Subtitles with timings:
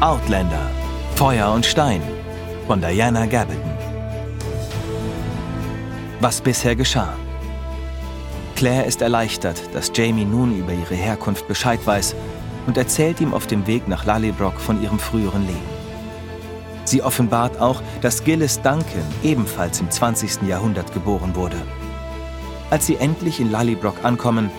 [0.00, 0.70] Outlander
[1.14, 2.02] Feuer und Stein
[2.66, 3.72] von Diana Gabaldon.
[6.20, 7.14] Was bisher geschah.
[8.56, 12.14] Claire ist erleichtert, dass Jamie nun über ihre Herkunft Bescheid weiß
[12.66, 15.72] und erzählt ihm auf dem Weg nach Lallybrock von ihrem früheren Leben.
[16.84, 20.42] Sie offenbart auch, dass Gillis Duncan ebenfalls im 20.
[20.42, 21.56] Jahrhundert geboren wurde.
[22.68, 24.50] Als sie endlich in Lallybrock ankommen,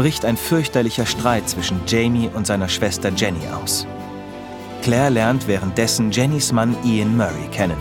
[0.00, 3.86] bricht ein fürchterlicher Streit zwischen Jamie und seiner Schwester Jenny aus.
[4.80, 7.76] Claire lernt währenddessen Jennys Mann Ian Murray kennen.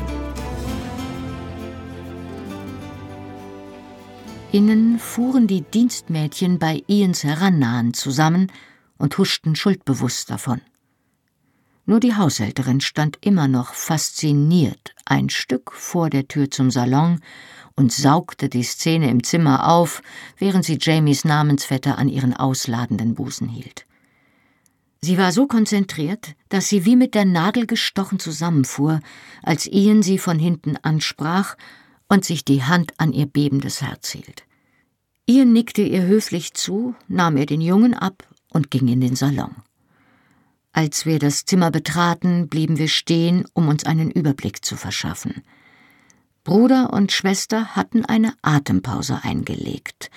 [4.52, 8.52] Innen fuhren die Dienstmädchen bei Ians Herannahen zusammen
[8.98, 10.60] und huschten schuldbewusst davon.
[11.86, 17.20] Nur die Haushälterin stand immer noch fasziniert ein Stück vor der Tür zum Salon
[17.80, 20.02] und saugte die Szene im Zimmer auf,
[20.38, 23.86] während sie Jamies Namensvetter an ihren ausladenden Busen hielt.
[25.02, 29.00] Sie war so konzentriert, dass sie wie mit der Nadel gestochen zusammenfuhr,
[29.44, 31.56] als Ian sie von hinten ansprach
[32.10, 34.44] und sich die Hand an ihr bebendes Herz hielt.
[35.26, 39.56] Ian nickte ihr höflich zu, nahm ihr den Jungen ab und ging in den Salon.
[40.74, 45.44] Als wir das Zimmer betraten, blieben wir stehen, um uns einen Überblick zu verschaffen.
[46.50, 50.10] Bruder und Schwester hatten eine Atempause eingelegt,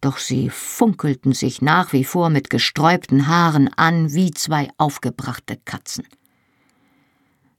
[0.00, 6.04] doch sie funkelten sich nach wie vor mit gesträubten Haaren an wie zwei aufgebrachte Katzen.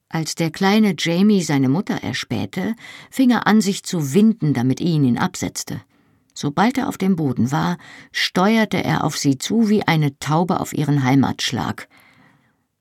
[0.09, 2.75] Als der kleine Jamie seine Mutter erspähte,
[3.09, 5.80] fing er an, sich zu winden, damit Ian ihn absetzte.
[6.34, 7.78] Sobald er auf dem Boden war,
[8.12, 11.88] steuerte er auf sie zu wie eine Taube auf ihren Heimatschlag.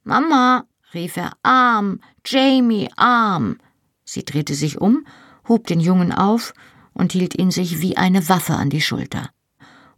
[0.03, 3.58] Mama, rief er, arm, Jamie, arm.
[4.05, 5.06] Sie drehte sich um,
[5.48, 6.55] hob den Jungen auf
[6.92, 9.30] und hielt ihn sich wie eine Waffe an die Schulter.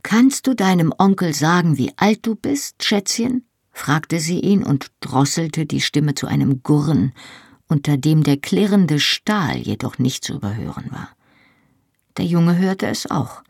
[0.03, 3.45] Kannst du deinem Onkel sagen, wie alt du bist, Schätzchen?
[3.73, 7.13] fragte sie ihn und drosselte die Stimme zu einem Gurren,
[7.69, 11.11] unter dem der klirrende Stahl jedoch nicht zu überhören war.
[12.17, 13.43] Der Junge hörte es auch.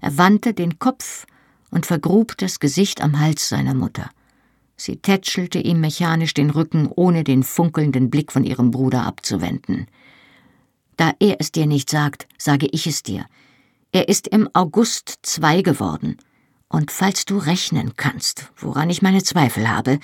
[0.00, 1.26] Er wandte den Kopf
[1.70, 4.10] und vergrub das Gesicht am Hals seiner Mutter.
[4.76, 9.86] Sie tätschelte ihm mechanisch den Rücken, ohne den funkelnden Blick von ihrem Bruder abzuwenden.
[10.96, 13.26] Da er es dir nicht sagt, sage ich es dir.
[13.92, 16.16] Er ist im August zwei geworden.
[16.68, 20.00] Und falls du rechnen kannst, woran ich meine Zweifel habe,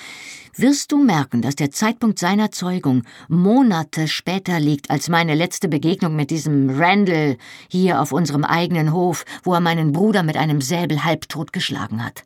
[0.54, 6.14] wirst du merken, dass der Zeitpunkt seiner Zeugung Monate später liegt als meine letzte Begegnung
[6.14, 11.02] mit diesem Randall hier auf unserem eigenen Hof, wo er meinen Bruder mit einem Säbel
[11.02, 12.22] halbtot geschlagen hat.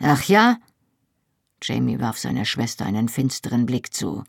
[0.00, 0.58] Ach ja?
[1.62, 4.24] Jamie warf seiner Schwester einen finsteren Blick zu.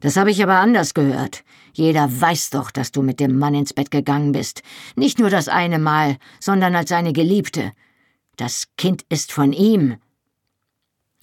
[0.00, 1.44] Das habe ich aber anders gehört.
[1.72, 4.62] Jeder weiß doch, dass du mit dem Mann ins Bett gegangen bist.
[4.94, 7.72] Nicht nur das eine Mal, sondern als seine Geliebte.
[8.36, 9.96] Das Kind ist von ihm.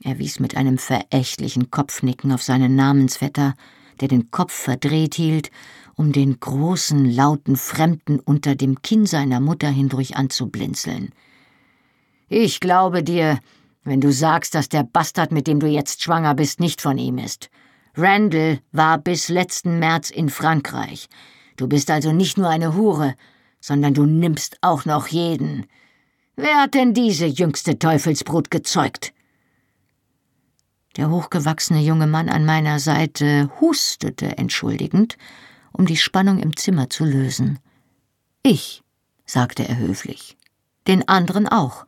[0.04, 3.54] Er wies mit einem verächtlichen Kopfnicken auf seinen Namensvetter,
[4.02, 5.50] der den Kopf verdreht hielt,
[5.96, 11.14] um den großen, lauten Fremden unter dem Kinn seiner Mutter hindurch anzublinzeln.
[12.28, 13.40] Ich glaube dir,
[13.84, 17.18] wenn du sagst, dass der Bastard, mit dem du jetzt schwanger bist, nicht von ihm
[17.18, 17.50] ist.
[17.96, 21.08] Randall war bis letzten März in Frankreich.
[21.58, 23.16] Du bist also nicht nur eine Hure,
[23.60, 25.68] sondern du nimmst auch noch jeden.
[26.36, 29.14] Wer hat denn diese jüngste Teufelsbrut gezeugt?
[30.98, 35.18] Der hochgewachsene junge Mann an meiner Seite hustete entschuldigend,
[35.72, 37.60] um die Spannung im Zimmer zu lösen.
[38.44, 38.84] Ich,
[39.26, 40.38] sagte er höflich.
[40.88, 41.86] Den anderen auch.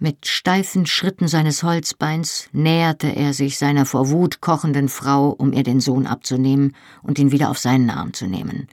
[0.00, 5.64] Mit steifen Schritten seines Holzbeins näherte er sich seiner vor Wut kochenden Frau, um ihr
[5.64, 8.68] den Sohn abzunehmen und ihn wieder auf seinen Arm zu nehmen.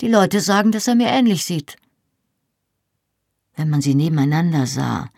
[0.00, 1.76] Die Leute sagen, dass er mir ähnlich sieht.
[3.54, 5.10] Wenn man sie nebeneinander sah,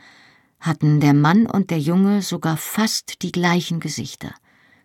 [0.59, 4.35] hatten der Mann und der Junge sogar fast die gleichen Gesichter,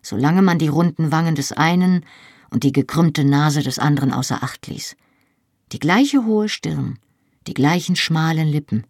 [0.02, 2.04] solange man die runden Wangen des einen
[2.50, 4.94] und die gekrümmte Nase des anderen außer Acht ließ.
[5.72, 7.00] Die gleiche hohe Stirn,
[7.48, 8.84] die gleichen schmalen Lippen,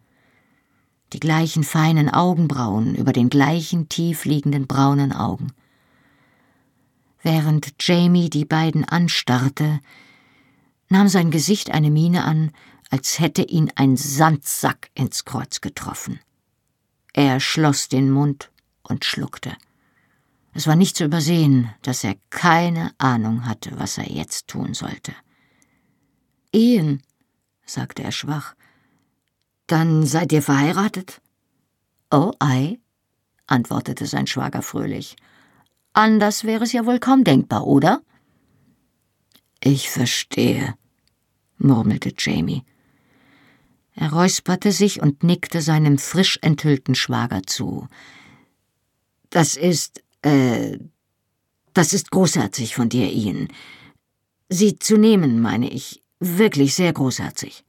[1.13, 5.53] die gleichen feinen Augenbrauen über den gleichen tief liegenden braunen Augen.
[7.23, 9.81] Während Jamie die beiden anstarrte,
[10.89, 12.53] nahm sein Gesicht eine Miene an,
[12.91, 16.21] als hätte ihn ein Sandsack ins Kreuz getroffen.
[17.13, 18.51] Er schloss den Mund
[18.83, 19.57] und schluckte.
[20.53, 25.13] Es war nicht zu übersehen, dass er keine Ahnung hatte, was er jetzt tun sollte.
[26.53, 27.03] Ian,
[27.67, 28.55] sagte er schwach,
[29.67, 31.21] dann seid ihr verheiratet?
[32.11, 32.79] Oh ei,
[33.47, 35.17] antwortete sein Schwager fröhlich.
[35.93, 38.03] Anders wäre es ja wohl kaum denkbar, oder?
[39.61, 40.75] Ich verstehe,
[41.59, 42.63] murmelte Jamie.
[43.95, 47.89] Er Er räusperte sich und nickte seinem frisch enthüllten Schwager zu.
[49.31, 50.79] Das ist, äh,
[51.73, 53.49] das ist großherzig von dir, Ian.
[54.49, 57.65] Sie zu nehmen, meine ich, wirklich sehr großherzig.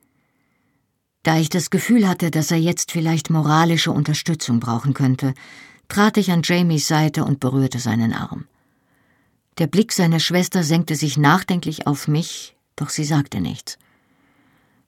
[1.28, 5.34] Da ich das Gefühl hatte, dass er jetzt vielleicht moralische Unterstützung brauchen könnte,
[5.90, 8.46] trat ich an Jamies Seite und berührte seinen Arm.
[9.58, 13.78] Der Blick seiner Schwester senkte sich nachdenklich auf mich, doch sie sagte nichts.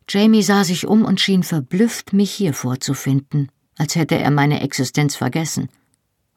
[0.07, 5.17] Jamie sah sich um und schien verblüfft, mich hier vorzufinden, als hätte er meine Existenz
[5.17, 5.67] vergessen,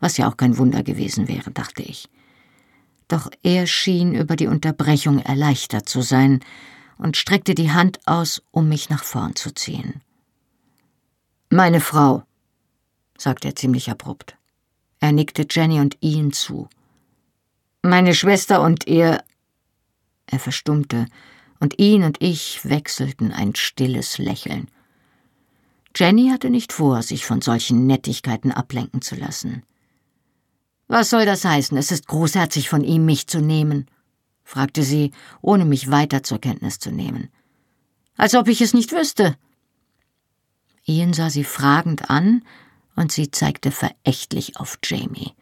[0.01, 2.09] was ja auch kein Wunder gewesen wäre, dachte ich.
[3.07, 6.41] Doch er schien über die Unterbrechung erleichtert zu sein
[6.99, 10.01] und streckte die Hand aus, um mich nach vorn zu ziehen.
[11.51, 12.23] Meine Frau,
[13.19, 14.37] sagte er ziemlich abrupt.
[15.01, 16.69] Er nickte Jenny und Ian zu.
[17.83, 19.23] Meine Schwester und ihr.
[20.27, 21.07] Er verstummte,
[21.63, 24.69] und ihn und ich wechselten ein stilles Lächeln.
[25.95, 29.63] Jenny hatte nicht vor, sich von solchen Nettigkeiten ablenken zu lassen.
[30.89, 31.77] Was soll das heißen?
[31.79, 33.87] Es ist großherzig von ihm, mich zu nehmen,
[34.53, 37.31] fragte sie, ohne mich weiter zur Kenntnis zu nehmen.
[38.17, 39.37] Als ob ich es nicht wüsste.
[40.85, 42.43] Ian sah sie fragend an,
[42.95, 45.33] und sie zeigte verächtlich auf Jamie.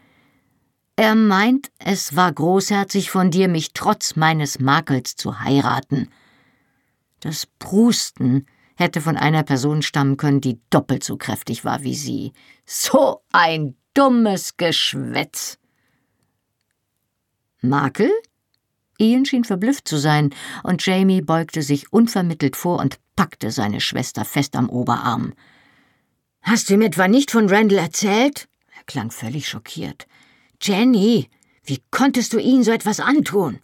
[0.95, 6.09] Er meint, es war großherzig von dir, mich trotz meines Makels zu heiraten.
[7.19, 8.47] Das Prusten
[8.77, 12.33] hätte von einer Person stammen können, die doppelt so kräftig war wie sie.
[12.65, 15.59] So ein dummes Geschwätz.
[17.61, 18.11] Makel?
[19.01, 20.31] Ian schien verblüfft zu sein,
[20.63, 25.33] und Jamie beugte sich unvermittelt vor und packte seine Schwester fest am Oberarm.
[26.43, 28.49] Hast du ihm etwa nicht von Randall erzählt?
[28.77, 30.07] Er klang völlig schockiert.
[30.61, 31.29] Jenny,
[31.65, 33.59] wie konntest du ihnen so etwas antun?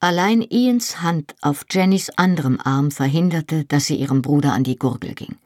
[0.00, 5.14] Allein Ians Hand auf Jennys anderem Arm verhinderte, dass sie ihrem Bruder an die Gurgel
[5.14, 5.36] ging.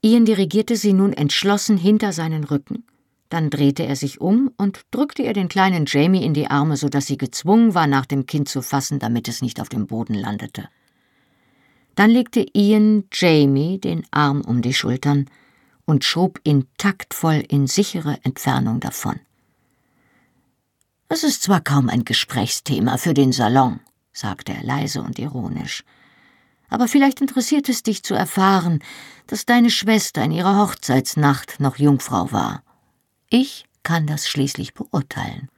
[0.00, 2.84] Ian dirigierte sie nun entschlossen hinter seinen Rücken.
[3.28, 6.88] Dann drehte er sich um und drückte ihr den kleinen Jamie in die Arme, so
[6.88, 10.14] dass sie gezwungen war, nach dem Kind zu fassen, damit es nicht auf dem Boden
[10.14, 10.68] landete.
[11.94, 15.28] Dann legte Ian Jamie den Arm um die Schultern
[15.84, 19.20] und schob ihn taktvoll in sichere Entfernung davon.
[21.08, 23.80] Es ist zwar kaum ein Gesprächsthema für den Salon,
[24.12, 25.82] sagte er leise und ironisch,
[26.68, 28.80] aber vielleicht interessiert es dich zu erfahren,
[29.26, 32.62] dass deine Schwester in ihrer Hochzeitsnacht noch Jungfrau war.
[33.30, 35.48] Ich kann das schließlich beurteilen.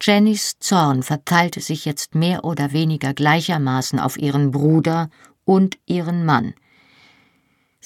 [0.00, 5.08] Jennys Zorn verteilte sich jetzt mehr oder weniger gleichermaßen auf ihren Bruder
[5.44, 6.54] und ihren Mann,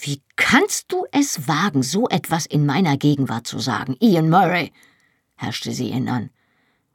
[0.02, 4.72] wie kannst du es wagen, so etwas in meiner Gegenwart zu sagen, Ian Murray?
[5.37, 6.31] herrschte sie ihn an.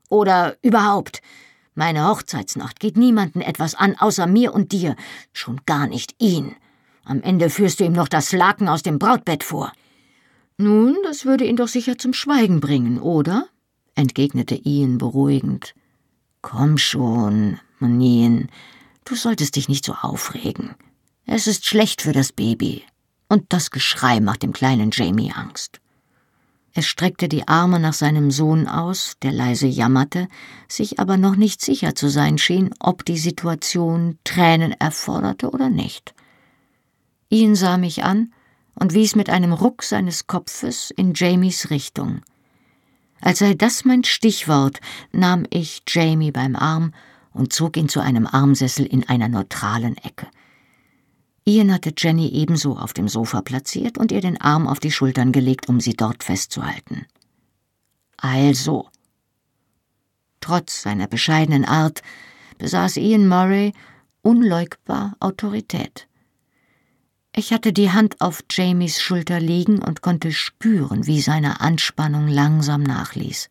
[0.10, 1.22] Oder überhaupt,
[1.76, 4.96] meine Hochzeitsnacht geht niemanden etwas an, außer mir und dir,
[5.34, 6.56] schon gar nicht ihn.
[7.04, 9.72] Am Ende führst du ihm noch das Laken aus dem Brautbett vor.
[10.58, 13.48] Nun, das würde ihn doch sicher zum Schweigen bringen, oder?
[13.96, 15.74] entgegnete Ian beruhigend.
[16.42, 18.50] Komm schon, Monien,
[19.06, 20.76] du solltest dich nicht so aufregen.
[21.26, 22.84] Es ist schlecht für das Baby
[23.30, 25.82] und das Geschrei macht dem kleinen Jamie Angst.
[26.74, 30.28] Er streckte die Arme nach seinem Sohn aus, der leise jammerte,
[30.68, 36.14] sich aber noch nicht sicher zu sein schien, ob die Situation Tränen erforderte oder nicht.
[37.30, 38.34] Ian sah mich an
[38.76, 42.22] und wies mit einem Ruck seines Kopfes in Jamies Richtung.
[43.22, 44.80] Als sei das mein Stichwort,
[45.12, 46.94] nahm ich Jamie beim Arm
[47.34, 50.28] und zog ihn zu einem Armsessel in einer neutralen Ecke.
[51.48, 55.32] Ian hatte Jenny ebenso auf dem Sofa platziert und ihr den Arm auf die Schultern
[55.32, 57.06] gelegt, um sie dort festzuhalten.
[58.18, 58.90] Also.
[60.42, 62.02] Trotz seiner bescheidenen Art
[62.58, 63.74] besaß Ian Murray
[64.22, 66.08] unleugbar Autorität.
[67.38, 72.82] Ich hatte die Hand auf Jamies Schulter liegen und konnte spüren, wie seine Anspannung langsam
[72.82, 73.50] nachließ.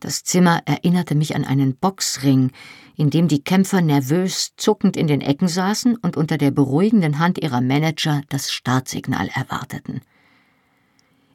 [0.00, 2.50] Das Zimmer erinnerte mich an einen Boxring,
[2.96, 7.38] in dem die Kämpfer nervös zuckend in den Ecken saßen und unter der beruhigenden Hand
[7.38, 10.00] ihrer Manager das Startsignal erwarteten.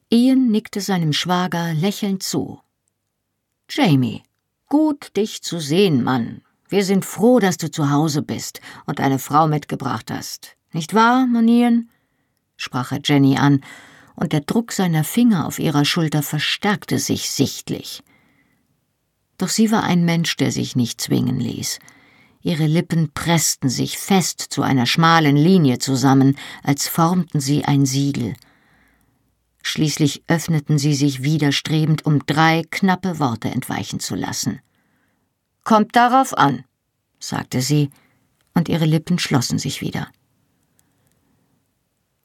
[0.10, 2.60] Ian nickte seinem Schwager lächelnd zu.
[3.70, 4.22] Jamie,
[4.68, 6.42] gut dich zu sehen, Mann.
[6.68, 10.58] Wir sind froh, dass du zu Hause bist und eine Frau mitgebracht hast.
[10.74, 11.90] Nicht wahr, Monien?
[12.58, 13.62] sprach er Jenny an,
[14.16, 18.04] und der Druck seiner Finger auf ihrer Schulter verstärkte sich sichtlich.
[19.38, 21.80] Doch sie war ein Mensch, der sich nicht zwingen ließ.
[22.42, 28.36] Ihre Lippen pressten sich fest zu einer schmalen Linie zusammen, als formten sie ein Siegel.
[29.62, 34.60] Schließlich öffneten sie sich widerstrebend, um drei knappe Worte entweichen zu lassen.
[35.64, 36.66] Kommt darauf an,
[37.20, 37.90] sagte sie
[38.54, 40.10] und ihre Lippen schlossen sich wieder.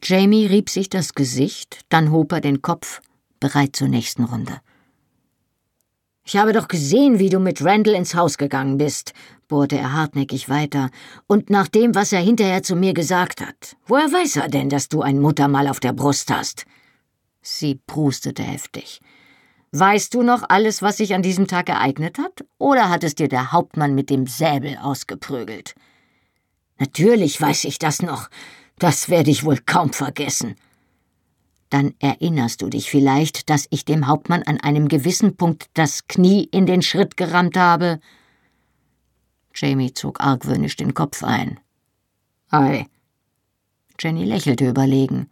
[0.02, 3.00] Jamie rieb sich das Gesicht, dann hob er den Kopf,
[3.40, 4.60] bereit zur nächsten Runde.
[6.24, 9.14] Ich habe doch gesehen, wie du mit Randall ins Haus gegangen bist,
[9.48, 10.90] bohrte er hartnäckig weiter,
[11.26, 13.76] und nach dem, was er hinterher zu mir gesagt hat.
[13.86, 16.66] Woher weiß er denn, dass du ein Muttermal auf der Brust hast?
[17.40, 19.00] Sie prustete heftig.
[19.72, 23.28] Weißt du noch alles, was sich an diesem Tag ereignet hat, oder hat es dir
[23.28, 25.74] der Hauptmann mit dem Säbel ausgeprügelt?
[26.78, 28.28] Natürlich weiß ich das noch.
[28.78, 30.54] Das werde ich wohl kaum vergessen.
[31.70, 36.48] Dann erinnerst du dich vielleicht, dass ich dem Hauptmann an einem gewissen Punkt das Knie
[36.50, 38.00] in den Schritt gerammt habe?
[39.54, 41.60] Jamie zog argwöhnisch den Kopf ein.
[42.48, 42.86] Ei.
[44.00, 45.28] Jenny lächelte überlegen.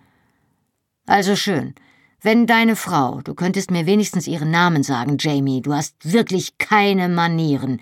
[1.06, 1.74] Also schön.
[2.20, 7.08] Wenn deine Frau, du könntest mir wenigstens ihren Namen sagen, Jamie, du hast wirklich keine
[7.08, 7.80] Manieren.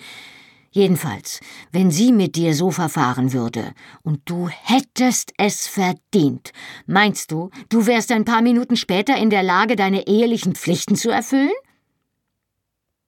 [0.74, 1.38] Jedenfalls,
[1.70, 6.52] wenn sie mit dir so verfahren würde und du hättest es verdient,
[6.86, 11.10] meinst du, du wärst ein paar Minuten später in der Lage, deine ehelichen Pflichten zu
[11.10, 11.52] erfüllen?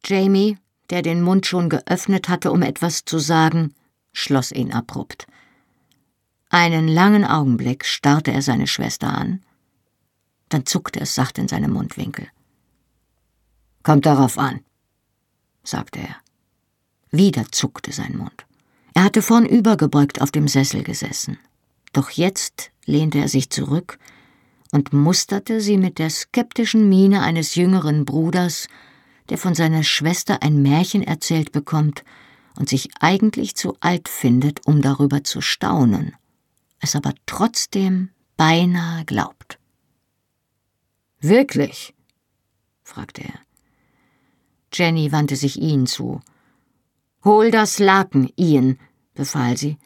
[0.04, 0.58] Jamie,
[0.90, 3.74] der den Mund schon geöffnet hatte, um etwas zu sagen,
[4.12, 5.26] schloss ihn abrupt.
[6.50, 9.42] Einen langen Augenblick starrte er seine Schwester an,
[10.50, 12.28] dann zuckte es sacht in seinem Mundwinkel.
[13.82, 14.60] Kommt darauf an,
[15.64, 16.25] sagte er.
[17.10, 18.46] Wieder zuckte sein Mund.
[18.94, 21.38] Er hatte vornübergebeugt auf dem Sessel gesessen.
[21.92, 23.98] Doch jetzt lehnte er sich zurück
[24.72, 28.68] und musterte sie mit der skeptischen Miene eines jüngeren Bruders,
[29.28, 32.04] der von seiner Schwester ein Märchen erzählt bekommt
[32.56, 36.14] und sich eigentlich zu alt findet, um darüber zu staunen,
[36.80, 39.58] es aber trotzdem beinahe glaubt.
[41.20, 41.94] Wirklich?
[42.82, 43.40] fragte er.
[44.72, 46.20] Jenny wandte sich ihn zu.
[47.26, 48.78] Hol das Laken, Ian,
[49.14, 49.78] befahl sie.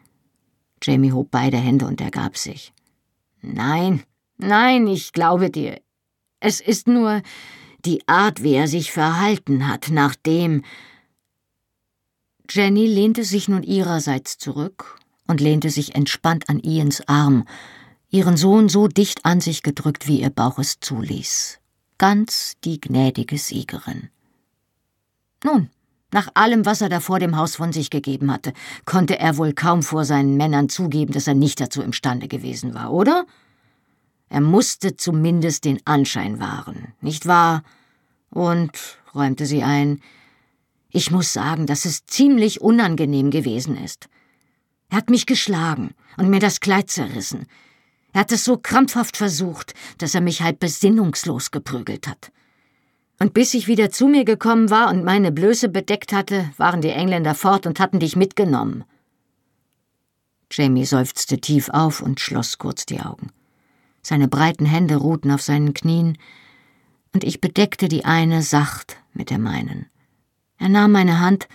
[0.83, 2.75] Jamie hob beide Hände und ergab sich.
[3.41, 4.03] Nein,
[4.37, 5.81] nein, ich glaube dir.
[6.41, 7.23] Es ist nur
[7.87, 10.65] die Art, wie er sich verhalten hat, nachdem.
[12.51, 17.47] Jenny lehnte sich nun ihrerseits zurück und lehnte sich entspannt an Ians Arm,
[18.11, 21.59] ihren Sohn so dicht an sich gedrückt, wie ihr Bauch es zuließ.
[21.97, 24.11] Ganz die gnädige Siegerin.
[25.43, 25.71] Nun,
[26.13, 28.53] nach allem, was er da vor dem Haus von sich gegeben hatte,
[28.85, 32.93] konnte er wohl kaum vor seinen Männern zugeben, dass er nicht dazu imstande gewesen war,
[32.93, 33.27] oder?
[34.29, 37.63] Er musste zumindest den Anschein wahren, nicht wahr?
[38.31, 38.73] Und,
[39.15, 40.01] räumte sie ein,
[40.91, 44.09] ich muss sagen, dass es ziemlich unangenehm gewesen ist.
[44.89, 47.47] Er hat mich geschlagen und mir das Kleid zerrissen.
[48.13, 52.33] Er hat es so krampfhaft versucht, dass er mich halb besinnungslos geprügelt hat.
[53.21, 56.89] Und bis ich wieder zu mir gekommen war und meine Blöße bedeckt hatte, waren die
[56.89, 58.83] Engländer fort und hatten dich mitgenommen.
[60.51, 63.31] Jamie seufzte tief auf und schloss kurz die Augen.
[64.03, 66.17] Seine breiten Hände ruhten auf seinen Knien,
[67.13, 69.87] und ich bedeckte die eine sacht mit der meinen.
[70.59, 71.47] Er nahm meine Hand,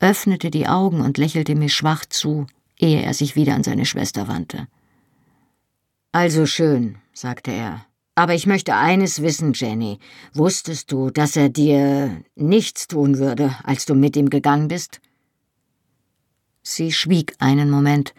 [0.00, 2.46] öffnete die Augen und lächelte mir schwach zu,
[2.78, 4.68] ehe er sich wieder an seine Schwester wandte.
[6.12, 7.85] Also schön, sagte er,
[8.16, 9.98] aber ich möchte eines wissen, Jenny.
[10.32, 15.00] Wusstest du, dass er dir nichts tun würde, als du mit ihm gegangen bist?
[16.62, 18.14] Sie schwieg einen Moment,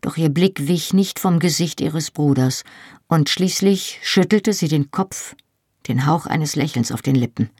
[0.00, 2.64] doch ihr Blick wich nicht vom Gesicht ihres Bruders,
[3.06, 5.36] und schließlich schüttelte sie den Kopf,
[5.86, 7.50] den Hauch eines Lächelns auf den Lippen.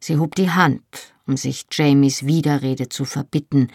[0.00, 0.82] Sie hob die Hand,
[1.26, 3.68] um sich Jamies Widerrede zu verbitten,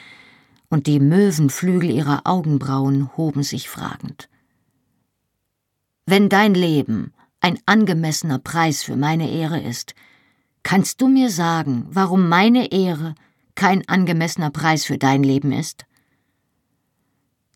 [0.67, 4.29] und die Möwenflügel ihrer Augenbrauen hoben sich fragend.
[6.11, 9.93] Wenn dein Leben ein angemessener Preis für meine Ehre ist,
[10.63, 13.13] kannst du mir sagen, warum meine Ehre
[13.53, 15.85] kein angemessener Preis für dein Leben ist?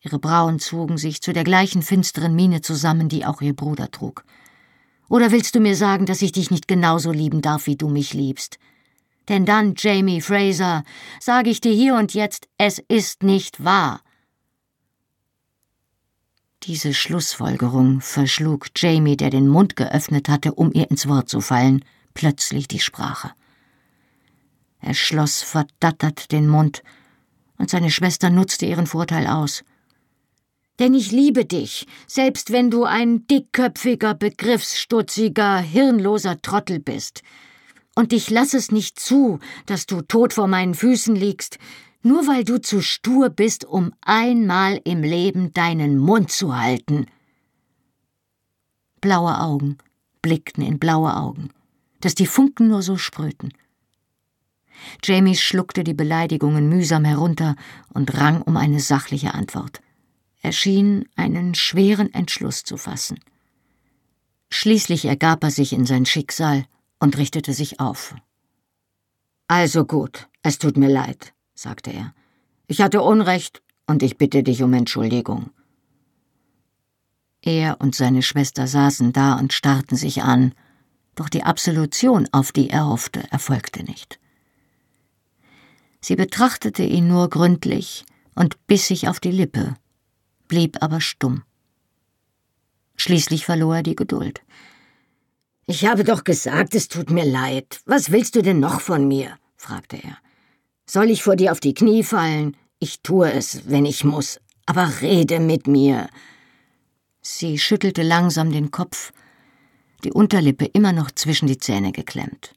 [0.01, 4.23] Ihre Brauen zogen sich zu der gleichen finsteren Miene zusammen, die auch ihr Bruder trug.
[5.09, 8.13] Oder willst du mir sagen, dass ich dich nicht genauso lieben darf, wie du mich
[8.13, 8.59] liebst?
[9.29, 10.83] Denn dann, Jamie Fraser,
[11.19, 14.02] sage ich dir hier und jetzt, es ist nicht wahr.
[16.65, 21.83] Diese Schlussfolgerung verschlug Jamie, der den Mund geöffnet hatte, um ihr ins Wort zu fallen,
[22.13, 23.31] plötzlich die Sprache.
[24.79, 26.81] Er schloss verdattert den Mund,
[27.57, 29.63] und seine Schwester nutzte ihren Vorteil aus.
[30.79, 37.23] Denn ich liebe dich, selbst wenn du ein dickköpfiger, begriffsstutziger, hirnloser Trottel bist.
[37.93, 41.59] Und ich lass es nicht zu, dass du tot vor meinen Füßen liegst,
[42.03, 47.07] nur weil du zu stur bist, um einmal im Leben deinen Mund zu halten.
[49.01, 49.77] Blaue Augen
[50.21, 51.49] blickten in blaue Augen,
[52.01, 53.53] dass die Funken nur so sprühten.
[55.03, 57.55] Jamie schluckte die Beleidigungen mühsam herunter
[57.93, 59.81] und rang um eine sachliche Antwort.
[60.41, 63.19] Er schien einen schweren Entschluss zu fassen.
[64.49, 66.65] Schließlich ergab er sich in sein Schicksal
[66.99, 68.13] und richtete sich auf.
[69.47, 72.13] Also gut, es tut mir leid, sagte er.
[72.67, 75.51] Ich hatte Unrecht und ich bitte dich um Entschuldigung.
[77.41, 80.53] Er und seine Schwester saßen da und starrten sich an,
[81.15, 84.19] doch die Absolution, auf die er hoffte, erfolgte nicht.
[85.99, 88.05] Sie betrachtete ihn nur gründlich
[88.35, 89.75] und biss sich auf die Lippe,
[90.47, 91.43] blieb aber stumm.
[92.95, 94.41] Schließlich verlor er die Geduld.
[95.65, 97.81] Ich habe doch gesagt, es tut mir leid.
[97.85, 99.37] Was willst du denn noch von mir?
[99.55, 100.17] fragte er.
[100.85, 102.57] Soll ich vor dir auf die Knie fallen?
[102.79, 106.09] Ich tue es, wenn ich muss, aber rede mit mir.
[107.21, 109.13] Sie schüttelte langsam den Kopf,
[110.03, 112.53] die Unterlippe immer noch zwischen die Zähne geklemmt.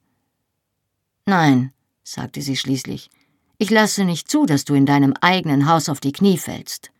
[1.24, 3.08] Nein, sagte sie schließlich,
[3.58, 6.90] ich lasse nicht zu, dass du in deinem eigenen Haus auf die Knie fällst.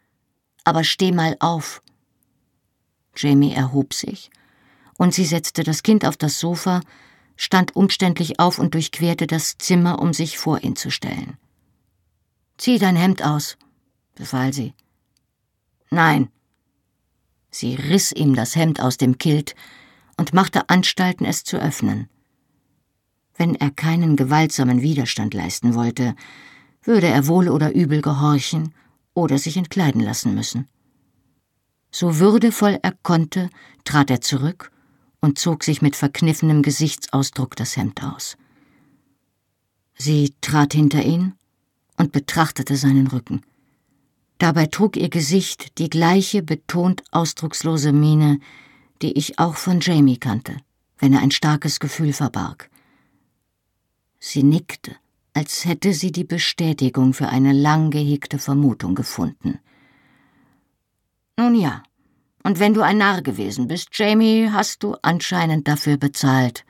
[0.65, 1.83] Aber steh mal auf.
[3.17, 4.31] Jamie erhob sich,
[4.97, 6.81] und sie setzte das Kind auf das Sofa,
[7.37, 11.37] stand umständlich auf und durchquerte das Zimmer, um sich vor ihn zu stellen.
[12.59, 13.59] Zieh dein Hemd aus,
[14.15, 14.73] befahl sie.
[15.91, 16.31] Nein.
[17.51, 19.55] Sie riss ihm das Hemd aus dem Kilt
[20.17, 22.09] und machte Anstalten, es zu öffnen.
[23.35, 26.15] Wenn er keinen gewaltsamen Widerstand leisten wollte,
[26.83, 28.75] würde er wohl oder übel gehorchen
[29.15, 30.69] oder sich entkleiden lassen müssen.
[31.91, 33.51] So würdevoll er konnte,
[33.85, 34.71] trat er zurück
[35.21, 38.37] und zog sich mit verkniffenem Gesichtsausdruck das Hemd aus.
[39.95, 41.35] Sie trat hinter ihn
[41.97, 43.43] und betrachtete seinen Rücken.
[44.39, 48.39] Dabei trug ihr Gesicht die gleiche betont ausdruckslose Miene,
[49.01, 50.57] die ich auch von Jamie kannte,
[50.99, 52.71] wenn er ein starkes Gefühl verbarg.
[54.19, 54.97] Sie nickte,
[55.33, 59.59] als hätte sie die Bestätigung für eine lang gehegte Vermutung gefunden.
[61.39, 61.83] Nun ja,
[62.47, 66.65] und wenn du ein Narr gewesen bist, Jamie, hast du anscheinend dafür bezahlt.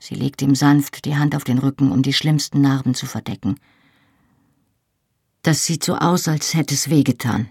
[0.00, 3.60] Sie legte ihm sanft die Hand auf den Rücken, um die schlimmsten Narben zu verdecken.
[5.42, 7.48] Das sieht so aus, als hätte es wehgetan.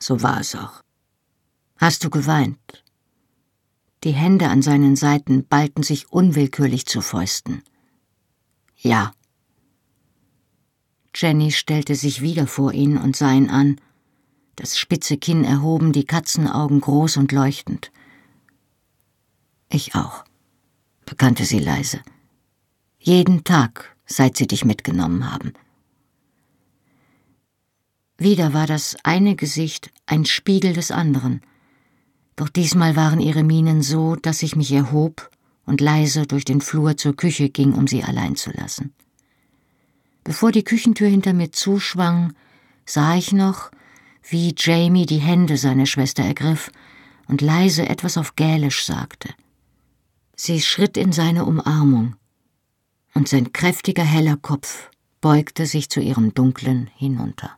[0.00, 0.82] So war es auch.
[1.76, 2.82] Hast du geweint?
[4.02, 7.62] Die Hände an seinen Seiten ballten sich unwillkürlich zu Fäusten.
[8.76, 9.12] Ja.
[11.14, 13.80] Jenny stellte sich wieder vor ihn und sah ihn an,
[14.56, 17.90] das spitze Kinn erhoben, die Katzenaugen groß und leuchtend.
[19.68, 20.24] Ich auch
[21.04, 22.00] bekannte sie leise.
[22.98, 25.52] Jeden Tag, seit sie dich mitgenommen haben.
[28.16, 31.42] Wieder war das eine Gesicht ein Spiegel des anderen,
[32.36, 35.30] doch diesmal waren ihre Mienen so, dass ich mich erhob
[35.66, 38.92] und leise durch den Flur zur Küche ging, um sie allein zu lassen.
[40.24, 42.34] Bevor die Küchentür hinter mir zuschwang,
[42.86, 43.70] sah ich noch,
[44.28, 46.70] wie Jamie die Hände seiner Schwester ergriff
[47.28, 49.28] und leise etwas auf Gälisch sagte.
[50.36, 52.16] Sie schritt in seine Umarmung,
[53.14, 57.54] und sein kräftiger heller Kopf beugte sich zu ihrem dunklen hinunter.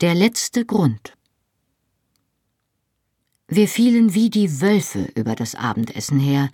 [0.00, 1.16] Der letzte Grund.
[3.46, 6.50] Wir fielen wie die Wölfe über das Abendessen her,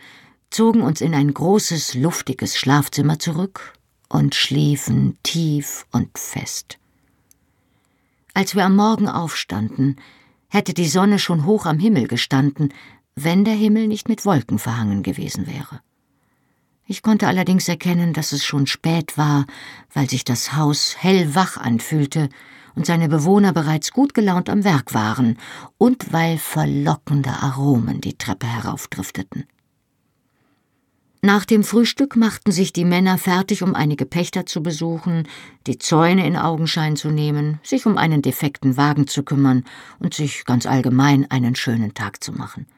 [0.50, 3.76] zogen uns in ein großes, luftiges Schlafzimmer zurück
[4.08, 6.78] und schliefen tief und fest.
[8.34, 9.96] Als wir am Morgen aufstanden,
[10.48, 12.72] hätte die Sonne schon hoch am Himmel gestanden,
[13.14, 15.80] wenn der Himmel nicht mit Wolken verhangen gewesen wäre.
[16.86, 19.46] Ich konnte allerdings erkennen, dass es schon spät war,
[19.92, 22.28] weil sich das Haus hellwach anfühlte
[22.76, 25.38] und seine Bewohner bereits gut gelaunt am Werk waren
[25.78, 29.46] und weil verlockende Aromen die Treppe heraufdrifteten.
[31.26, 35.26] Nach dem Frühstück machten sich die Männer fertig, um einige Pächter zu besuchen,
[35.66, 39.64] die Zäune in Augenschein zu nehmen, sich um einen defekten Wagen zu kümmern
[39.98, 42.68] und sich ganz allgemein einen schönen Tag zu machen.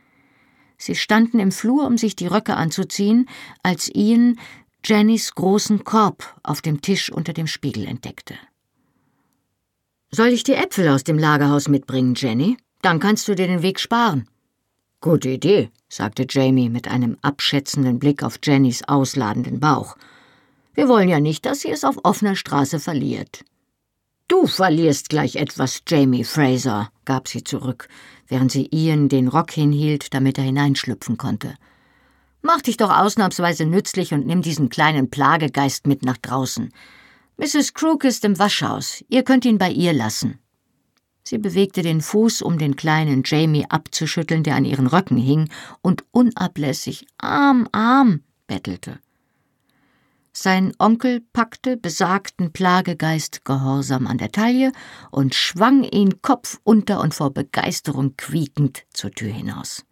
[0.78, 3.28] Sie standen im Flur, um sich die Röcke anzuziehen,
[3.62, 4.38] als Ian
[4.82, 8.34] Jennys großen Korb auf dem Tisch unter dem Spiegel entdeckte.
[10.10, 12.56] Soll ich die Äpfel aus dem Lagerhaus mitbringen, Jenny?
[12.80, 14.26] Dann kannst du dir den Weg sparen.
[15.00, 19.96] Gute Idee, sagte Jamie mit einem abschätzenden Blick auf Jennys ausladenden Bauch.
[20.74, 23.44] Wir wollen ja nicht, dass sie es auf offener Straße verliert.
[24.26, 27.88] Du verlierst gleich etwas, Jamie Fraser, gab sie zurück,
[28.26, 31.54] während sie Ian den Rock hinhielt, damit er hineinschlüpfen konnte.
[32.42, 36.72] Mach dich doch ausnahmsweise nützlich und nimm diesen kleinen Plagegeist mit nach draußen.
[37.36, 37.72] Mrs.
[37.72, 39.04] Crook ist im Waschhaus.
[39.08, 40.40] Ihr könnt ihn bei ihr lassen.
[41.28, 45.50] Sie bewegte den Fuß, um den kleinen Jamie abzuschütteln, der an ihren Röcken hing
[45.82, 48.98] und unablässig Arm, Arm bettelte.
[50.32, 54.72] Sein Onkel packte besagten Plagegeist gehorsam an der Taille
[55.10, 59.84] und schwang ihn kopfunter und vor Begeisterung quiekend zur Tür hinaus.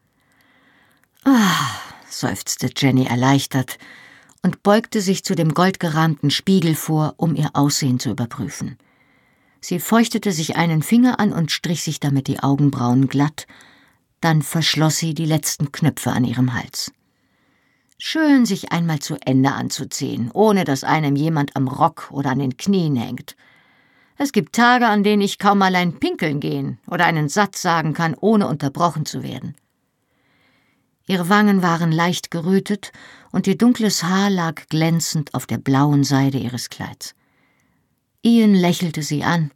[1.24, 1.66] Ah,
[2.08, 3.76] seufzte Jenny erleichtert
[4.40, 8.78] und beugte sich zu dem goldgerahmten Spiegel vor, um ihr Aussehen zu überprüfen.
[9.60, 13.46] Sie feuchtete sich einen Finger an und strich sich damit die Augenbrauen glatt,
[14.20, 16.92] dann verschloss sie die letzten Knöpfe an ihrem Hals.
[17.98, 22.56] Schön, sich einmal zu Ende anzuziehen, ohne dass einem jemand am Rock oder an den
[22.56, 23.36] Knien hängt.
[24.18, 28.14] Es gibt Tage, an denen ich kaum allein pinkeln gehen oder einen Satz sagen kann,
[28.14, 29.54] ohne unterbrochen zu werden.
[31.06, 32.92] Ihre Wangen waren leicht gerötet
[33.30, 37.14] und ihr dunkles Haar lag glänzend auf der blauen Seide ihres Kleids.
[38.26, 39.52] Ian lächelte sie an,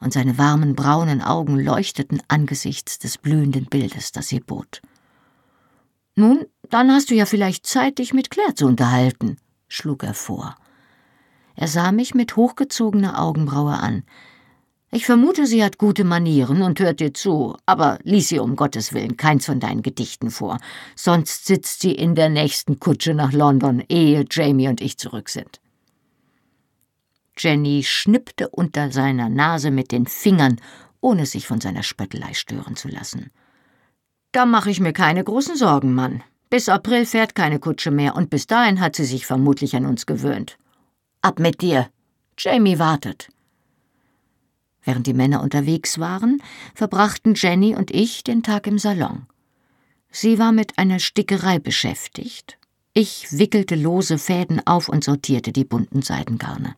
[0.00, 4.80] und seine warmen braunen Augen leuchteten angesichts des blühenden Bildes, das sie bot.
[6.16, 9.36] Nun, dann hast du ja vielleicht Zeit, dich mit Claire zu unterhalten,
[9.68, 10.56] schlug er vor.
[11.54, 14.04] Er sah mich mit hochgezogener Augenbraue an.
[14.90, 18.94] Ich vermute, sie hat gute Manieren und hört dir zu, aber lies sie um Gottes
[18.94, 20.58] Willen keins von deinen Gedichten vor,
[20.96, 25.60] sonst sitzt sie in der nächsten Kutsche nach London, ehe Jamie und ich zurück sind.
[27.36, 30.60] Jenny schnippte unter seiner Nase mit den Fingern,
[31.00, 33.30] ohne sich von seiner Spöttelei stören zu lassen.
[34.32, 36.22] Da mache ich mir keine großen Sorgen, Mann.
[36.50, 40.06] Bis April fährt keine Kutsche mehr und bis dahin hat sie sich vermutlich an uns
[40.06, 40.56] gewöhnt.
[41.22, 41.88] Ab mit dir.
[42.38, 43.28] Jamie wartet.
[44.82, 46.42] Während die Männer unterwegs waren,
[46.74, 49.26] verbrachten Jenny und ich den Tag im Salon.
[50.10, 52.58] Sie war mit einer Stickerei beschäftigt.
[52.92, 56.76] Ich wickelte lose Fäden auf und sortierte die bunten Seidengarne.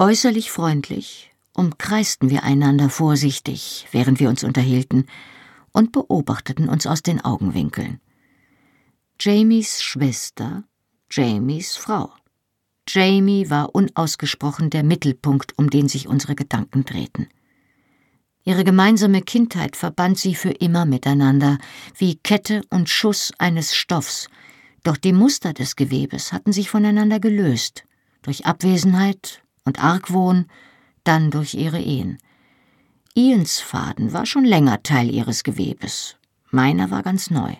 [0.00, 5.04] Äußerlich freundlich umkreisten wir einander vorsichtig, während wir uns unterhielten,
[5.72, 8.00] und beobachteten uns aus den Augenwinkeln.
[9.20, 10.64] Jamies Schwester,
[11.10, 12.10] Jamies Frau.
[12.88, 17.28] Jamie war unausgesprochen der Mittelpunkt, um den sich unsere Gedanken drehten.
[18.42, 21.58] Ihre gemeinsame Kindheit verband sie für immer miteinander,
[21.98, 24.28] wie Kette und Schuss eines Stoffs,
[24.82, 27.84] doch die Muster des Gewebes hatten sich voneinander gelöst,
[28.22, 30.46] durch Abwesenheit und Argwohn,
[31.04, 32.18] dann durch ihre Ehen.
[33.14, 36.16] Ians Faden war schon länger Teil ihres Gewebes,
[36.50, 37.54] meiner war ganz neu.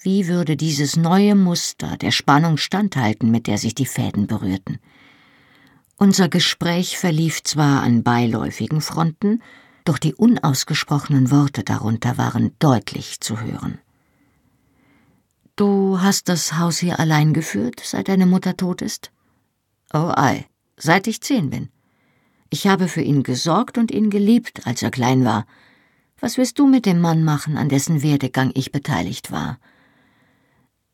[0.00, 4.78] Wie würde dieses neue Muster der Spannung standhalten, mit der sich die Fäden berührten?
[5.96, 9.42] Unser Gespräch verlief zwar an beiläufigen Fronten,
[9.84, 13.78] doch die unausgesprochenen Worte darunter waren deutlich zu hören.
[15.56, 19.10] Du hast das Haus hier allein geführt, seit deine Mutter tot ist?
[19.92, 20.46] Oh ei,
[20.78, 21.68] seit ich zehn bin.
[22.50, 25.46] Ich habe für ihn gesorgt und ihn geliebt, als er klein war.
[26.20, 29.58] Was wirst du mit dem Mann machen, an dessen Werdegang ich beteiligt war?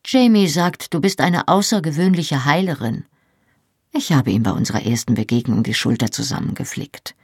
[0.04, 3.04] Jamie sagt, du bist eine außergewöhnliche Heilerin.
[3.92, 7.14] Ich habe ihm bei unserer ersten Begegnung die Schulter zusammengeflickt.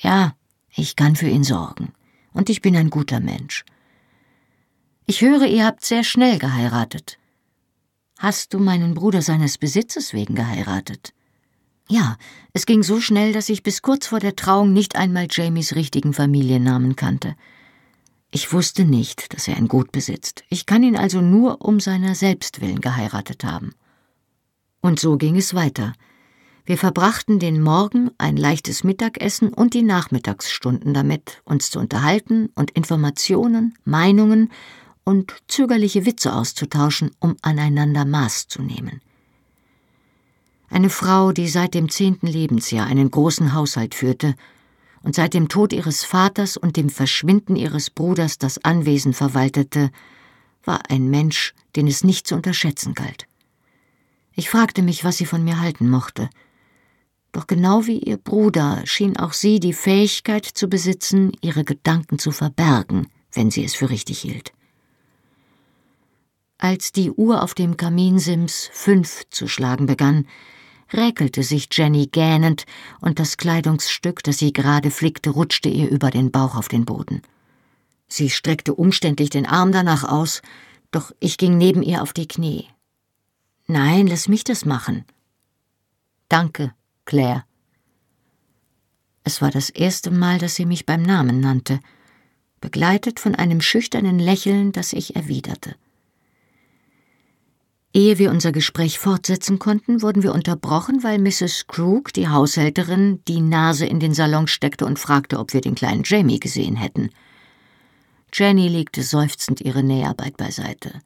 [0.00, 0.34] Ja,
[0.74, 1.92] ich kann für ihn sorgen.
[2.32, 3.64] Und ich bin ein guter Mensch.
[5.06, 7.18] Ich höre, ihr habt sehr schnell geheiratet.
[8.18, 11.14] Hast du meinen Bruder seines Besitzes wegen geheiratet?
[11.90, 12.16] Ja,
[12.52, 16.12] es ging so schnell, dass ich bis kurz vor der Trauung nicht einmal Jamies richtigen
[16.12, 17.34] Familiennamen kannte.
[18.30, 20.44] Ich wusste nicht, dass er ein Gut besitzt.
[20.50, 23.72] Ich kann ihn also nur um seiner selbst willen geheiratet haben.
[24.82, 25.94] Und so ging es weiter.
[26.66, 32.70] Wir verbrachten den Morgen, ein leichtes Mittagessen und die Nachmittagsstunden damit, uns zu unterhalten und
[32.72, 34.50] Informationen, Meinungen
[35.04, 39.00] und zögerliche Witze auszutauschen, um aneinander Maß zu nehmen.
[40.70, 44.34] Eine Frau, die seit dem zehnten Lebensjahr einen großen Haushalt führte
[45.02, 49.90] und seit dem Tod ihres Vaters und dem Verschwinden ihres Bruders das Anwesen verwaltete,
[50.64, 53.26] war ein Mensch, den es nicht zu unterschätzen galt.
[54.34, 56.28] Ich fragte mich, was sie von mir halten mochte.
[57.32, 62.30] Doch genau wie ihr Bruder schien auch sie die Fähigkeit zu besitzen, ihre Gedanken zu
[62.30, 64.52] verbergen, wenn sie es für richtig hielt.
[66.58, 70.26] Als die Uhr auf dem Kaminsims fünf zu schlagen begann,
[70.92, 72.64] räkelte sich Jenny gähnend,
[73.00, 77.22] und das Kleidungsstück, das sie gerade flickte, rutschte ihr über den Bauch auf den Boden.
[78.08, 80.42] Sie streckte umständlich den Arm danach aus,
[80.90, 82.66] doch ich ging neben ihr auf die Knie.
[83.66, 85.04] Nein, lass mich das machen.
[86.28, 86.72] Danke,
[87.04, 87.44] Claire.
[89.24, 91.80] Es war das erste Mal, dass sie mich beim Namen nannte,
[92.60, 95.76] begleitet von einem schüchternen Lächeln, das ich erwiderte.
[97.98, 101.66] Ehe wir unser Gespräch fortsetzen konnten, wurden wir unterbrochen, weil Mrs.
[101.66, 106.04] Crook, die Haushälterin, die Nase in den Salon steckte und fragte, ob wir den kleinen
[106.04, 107.10] Jamie gesehen hätten.
[108.32, 111.00] Jenny legte seufzend ihre Näharbeit beiseite.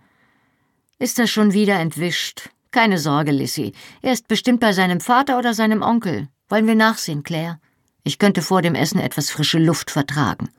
[0.99, 2.51] Ist er schon wieder entwischt?
[2.73, 3.73] Keine Sorge, Lissy.
[4.03, 6.29] Er ist bestimmt bei seinem Vater oder seinem Onkel.
[6.51, 7.59] Wollen wir nachsehen, Claire?
[8.05, 10.51] Ich könnte vor dem Essen etwas frische Luft vertragen.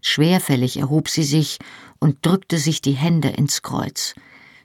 [0.00, 1.58] Schwerfällig erhob sie sich
[1.98, 4.14] und drückte sich die Hände ins Kreuz.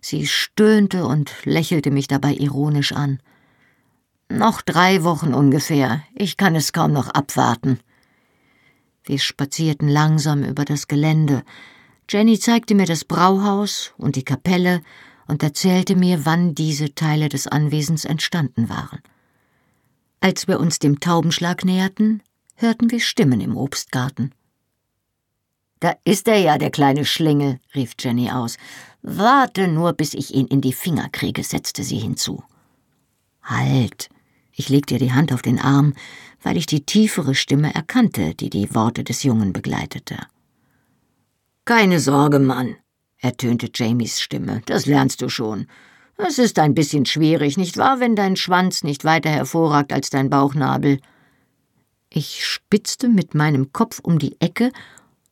[0.01, 3.19] Sie stöhnte und lächelte mich dabei ironisch an.
[4.29, 6.03] Noch drei Wochen ungefähr.
[6.15, 7.79] Ich kann es kaum noch abwarten.
[9.03, 11.43] Wir spazierten langsam über das Gelände.
[12.09, 14.81] Jenny zeigte mir das Brauhaus und die Kapelle
[15.27, 18.99] und erzählte mir, wann diese Teile des Anwesens entstanden waren.
[20.19, 22.21] Als wir uns dem Taubenschlag näherten,
[22.55, 24.33] hörten wir Stimmen im Obstgarten.
[25.79, 28.57] Da ist er ja, der kleine Schlingel, rief Jenny aus.
[29.01, 32.43] Warte nur, bis ich ihn in die Finger kriege, setzte sie hinzu.
[33.41, 34.09] Halt!
[34.53, 35.93] Ich legte ihr die Hand auf den Arm,
[36.43, 40.17] weil ich die tiefere Stimme erkannte, die die Worte des Jungen begleitete.
[41.65, 42.75] Keine Sorge, Mann,
[43.17, 45.67] ertönte Jamies Stimme, das lernst du schon.
[46.17, 50.29] Es ist ein bisschen schwierig, nicht wahr, wenn dein Schwanz nicht weiter hervorragt als dein
[50.29, 50.99] Bauchnabel?
[52.09, 54.71] Ich spitzte mit meinem Kopf um die Ecke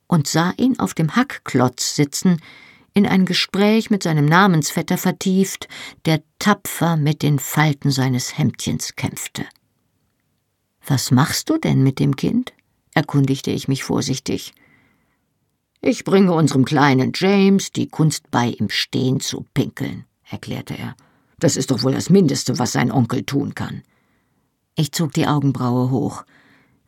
[0.08, 2.42] und sah ihn auf dem Hackklotz sitzen,
[2.94, 5.68] in ein Gespräch mit seinem Namensvetter vertieft,
[6.06, 9.46] der tapfer mit den Falten seines Hemdchens kämpfte.
[10.86, 12.54] Was machst du denn mit dem Kind?
[12.94, 14.54] erkundigte ich mich vorsichtig.
[15.82, 20.96] Ich bringe unserem kleinen James die Kunst bei, im Stehen zu pinkeln, erklärte er.
[21.40, 23.84] Das ist doch wohl das Mindeste, was sein Onkel tun kann.
[24.76, 26.26] Ich zog die Augenbraue hoch.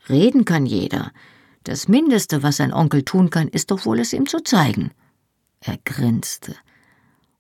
[0.10, 1.12] Reden kann jeder.
[1.64, 4.92] Das Mindeste, was sein Onkel tun kann, ist doch wohl es ihm zu zeigen.
[5.62, 6.56] Er grinste.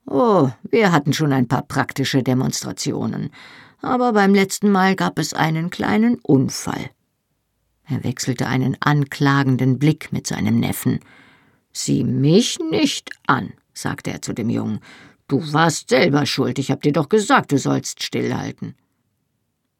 [0.05, 3.31] Oh, wir hatten schon ein paar praktische Demonstrationen,
[3.81, 6.91] aber beim letzten Mal gab es einen kleinen Unfall.
[7.87, 10.99] Er wechselte einen anklagenden Blick mit seinem Neffen.
[11.73, 14.79] Sieh mich nicht an, sagte er zu dem Jungen.
[15.27, 18.75] Du warst selber schuld, ich hab dir doch gesagt, du sollst stillhalten.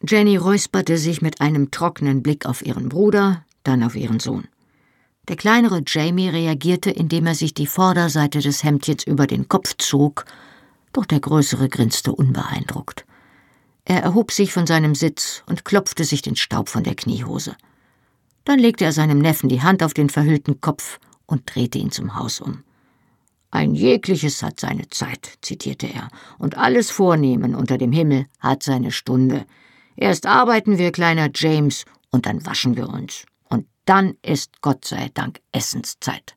[0.08, 4.48] Jenny räusperte sich mit einem trockenen Blick auf ihren Bruder, dann auf ihren Sohn.
[5.32, 10.26] Der kleinere Jamie reagierte, indem er sich die Vorderseite des Hemdchens über den Kopf zog,
[10.92, 13.06] doch der größere grinste unbeeindruckt.
[13.86, 17.56] Er erhob sich von seinem Sitz und klopfte sich den Staub von der Kniehose.
[18.44, 22.20] Dann legte er seinem Neffen die Hand auf den verhüllten Kopf und drehte ihn zum
[22.20, 22.66] Haus um.
[23.52, 28.92] Ein jegliches hat seine Zeit, zitierte er, und alles Vornehmen unter dem Himmel hat seine
[28.92, 29.46] Stunde.
[29.96, 33.24] Erst arbeiten wir, kleiner James, und dann waschen wir uns.
[33.52, 36.36] Und dann ist Gott sei Dank Essenszeit.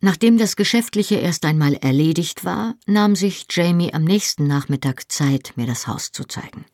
[0.00, 5.66] Nachdem das Geschäftliche erst einmal erledigt war, nahm sich Jamie am nächsten Nachmittag Zeit, mir
[5.66, 6.64] das Haus zu zeigen.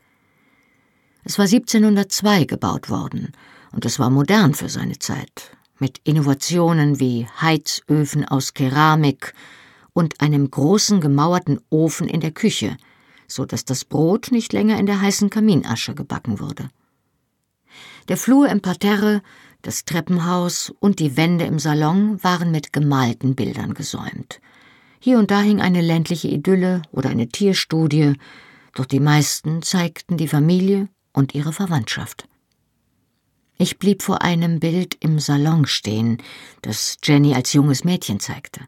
[1.24, 3.32] Es war 1702 gebaut worden,
[3.72, 9.32] und es war modern für seine Zeit, mit Innovationen wie Heizöfen aus Keramik
[9.94, 12.76] und einem großen gemauerten Ofen in der Küche,
[13.26, 16.68] so dass das Brot nicht länger in der heißen Kaminasche gebacken wurde.
[18.08, 19.22] Der Flur im Parterre,
[19.62, 24.40] das Treppenhaus und die Wände im Salon waren mit gemalten Bildern gesäumt.
[25.00, 28.14] Hier und da hing eine ländliche Idylle oder eine Tierstudie,
[28.74, 32.28] doch die meisten zeigten die Familie und ihre Verwandtschaft.
[33.56, 36.18] Ich blieb vor einem Bild im Salon stehen,
[36.62, 38.60] das Jenny als junges Mädchen zeigte.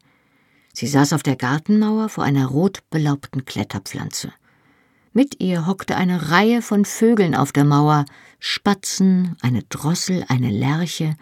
[0.72, 4.32] Sie saß auf der Gartenmauer vor einer rot belaubten Kletterpflanze.
[5.16, 8.05] Mit ihr hockte eine Reihe von Vögeln auf der Mauer,
[8.38, 11.16] Spatzen, eine Drossel, eine Lerche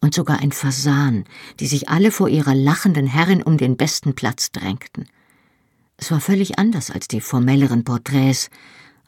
[0.00, 1.24] und sogar ein Fasan,
[1.58, 5.08] die sich alle vor ihrer lachenden Herrin um den besten Platz drängten.
[5.96, 8.50] Es war völlig anders als die formelleren Porträts,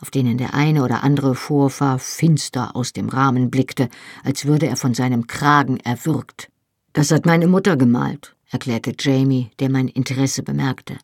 [0.01, 3.89] auf denen der eine oder andere Vorfahr finster aus dem Rahmen blickte,
[4.25, 6.51] als würde er von seinem Kragen erwürgt.
[6.95, 10.99] Das hat meine Mutter gemalt, erklärte Jamie, der mein Interesse bemerkte.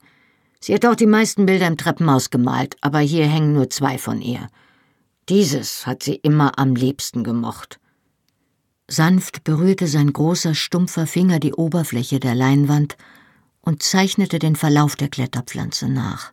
[0.60, 4.20] Sie hat auch die meisten Bilder im Treppenhaus gemalt, aber hier hängen nur zwei von
[4.20, 4.48] ihr.
[5.28, 7.78] Dieses hat sie immer am liebsten gemocht.
[8.88, 12.96] Sanft berührte sein großer, stumpfer Finger die Oberfläche der Leinwand
[13.60, 16.32] und zeichnete den Verlauf der Kletterpflanze nach.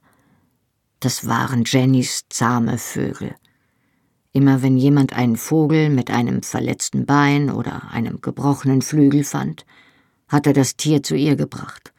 [1.02, 3.36] Das waren Jennys zahme Vögel.
[4.32, 9.66] Immer wenn jemand einen Vogel mit einem verletzten Bein oder einem gebrochenen Flügel fand,
[10.28, 11.94] hat er das Tier zu ihr gebracht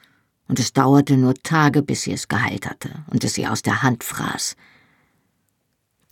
[0.48, 3.82] und es dauerte nur Tage, bis sie es geheilt hatte und es ihr aus der
[3.82, 4.56] Hand fraß.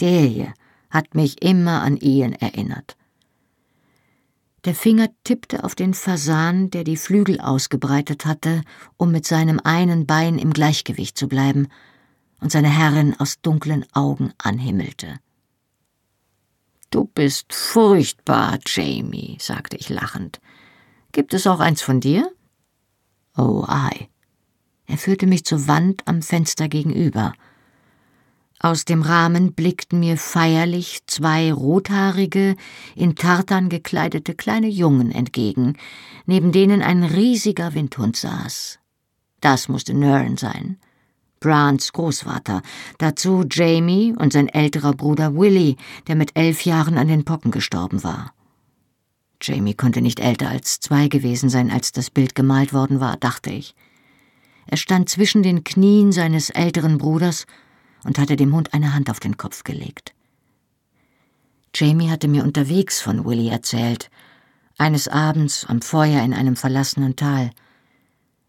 [0.00, 0.54] Der hier
[0.90, 2.96] hat mich immer an Ian erinnert.
[4.64, 8.62] Der Finger tippte auf den Fasan, der die Flügel ausgebreitet hatte,
[8.96, 11.68] um mit seinem einen Bein im Gleichgewicht zu bleiben,
[12.40, 15.18] und seine Herrin aus dunklen Augen anhimmelte.
[16.90, 20.40] Du bist furchtbar, Jamie, sagte ich lachend.
[21.12, 22.30] Gibt es auch eins von dir?
[23.36, 24.08] Oh, ei.
[24.86, 27.34] Er führte mich zur Wand am Fenster gegenüber.
[28.60, 32.56] Aus dem Rahmen blickten mir feierlich zwei rothaarige,
[32.94, 35.76] in Tartan gekleidete kleine Jungen entgegen,
[36.24, 38.78] neben denen ein riesiger Windhund saß.
[39.40, 40.78] Das musste Nern sein.
[41.40, 42.62] Brants Großvater,
[42.96, 48.02] dazu Jamie und sein älterer Bruder Willie, der mit elf Jahren an den Pocken gestorben
[48.02, 48.32] war.
[49.42, 53.50] Jamie konnte nicht älter als zwei gewesen sein, als das Bild gemalt worden war, dachte
[53.50, 53.74] ich.
[54.66, 57.46] Er stand zwischen den Knien seines älteren Bruders
[58.05, 60.14] und hatte dem Hund eine Hand auf den Kopf gelegt.
[61.74, 64.11] Jamie hatte mir unterwegs von Willie erzählt,
[64.79, 67.50] eines Abends am Feuer in einem verlassenen Tal.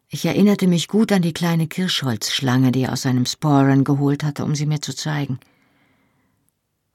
[0.09, 4.45] Ich erinnerte mich gut an die kleine Kirschholzschlange, die er aus seinem Sporen geholt hatte,
[4.45, 5.39] um sie mir zu zeigen.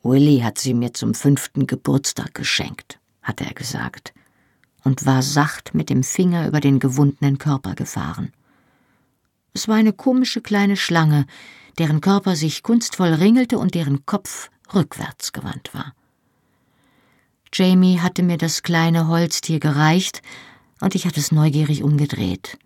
[0.03, 4.15] Willie hat sie mir zum fünften Geburtstag geschenkt, hatte er gesagt,
[4.85, 8.33] und war sacht mit dem Finger über den gewundenen Körper gefahren.
[9.53, 11.27] Es war eine komische kleine Schlange,
[11.79, 15.95] deren Körper sich kunstvoll ringelte und deren Kopf rückwärts gewandt war.
[17.53, 20.23] Jamie hatte mir das kleine Holztier gereicht,
[20.81, 22.59] und ich hatte es neugierig umgedreht.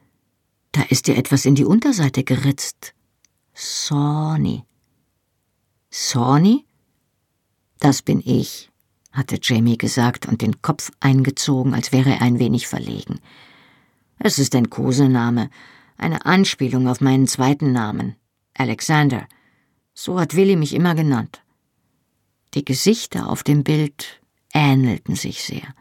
[0.73, 2.95] Da ist dir etwas in die Unterseite geritzt.
[3.55, 4.65] Sawny.
[5.91, 6.65] Sawny?
[7.81, 8.71] Das bin ich,
[9.13, 13.21] hatte Jamie gesagt und den Kopf eingezogen, als wäre er ein wenig verlegen.
[14.19, 15.51] Es ist ein Kosename,
[15.97, 18.17] eine Anspielung auf meinen zweiten Namen,
[18.55, 19.27] Alexander.
[19.95, 21.43] So hat Willi mich immer genannt.
[22.55, 24.21] Die Gesichter auf dem Bild
[24.53, 25.75] ähnelten sich sehr.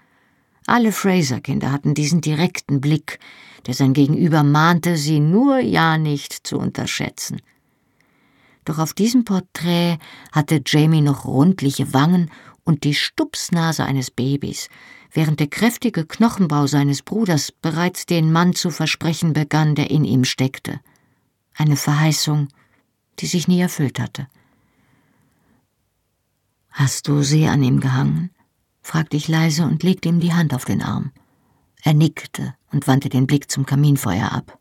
[0.65, 3.19] Alle Fraser-Kinder hatten diesen direkten Blick,
[3.65, 7.41] der sein Gegenüber mahnte, sie nur ja nicht zu unterschätzen.
[8.65, 9.97] Doch auf diesem Porträt
[10.31, 12.31] hatte Jamie noch rundliche Wangen
[12.63, 14.69] und die Stupsnase eines Babys,
[15.13, 20.25] während der kräftige Knochenbau seines Bruders bereits den Mann zu versprechen begann, der in ihm
[20.25, 20.79] steckte.
[21.55, 22.47] Eine Verheißung,
[23.19, 24.27] die sich nie erfüllt hatte.
[26.71, 28.31] Hast du sie an ihm gehangen?
[28.81, 31.11] fragte ich leise und legte ihm die Hand auf den Arm.
[31.83, 34.57] Er nickte und wandte den Blick zum Kaminfeuer ab.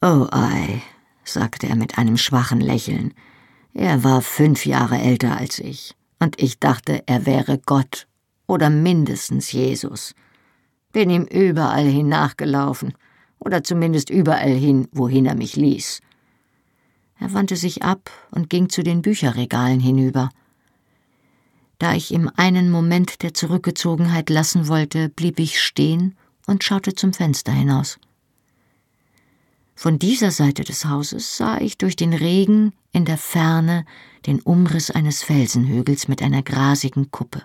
[0.00, 0.80] Oh ei,
[1.24, 3.12] sagte er mit einem schwachen Lächeln.
[3.74, 8.06] Er war fünf Jahre älter als ich, und ich dachte, er wäre Gott
[8.46, 10.14] oder mindestens Jesus.
[10.92, 12.94] Bin ihm überall hin nachgelaufen,
[13.38, 16.00] oder zumindest überall hin, wohin er mich ließ.
[17.18, 20.30] Er wandte sich ab und ging zu den Bücherregalen hinüber.
[21.78, 26.14] Da ich ihm einen Moment der Zurückgezogenheit lassen wollte, blieb ich stehen
[26.46, 27.98] und schaute zum Fenster hinaus.
[29.74, 33.84] Von dieser Seite des Hauses sah ich durch den Regen in der Ferne
[34.24, 37.42] den Umriss eines Felsenhügels mit einer grasigen Kuppe.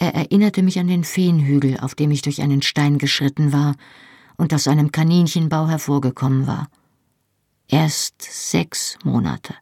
[0.00, 3.74] Er erinnerte mich an den Feenhügel, auf dem ich durch einen Stein geschritten war
[4.36, 6.70] und aus einem Kaninchenbau hervorgekommen war.
[7.66, 9.56] Erst sechs Monate.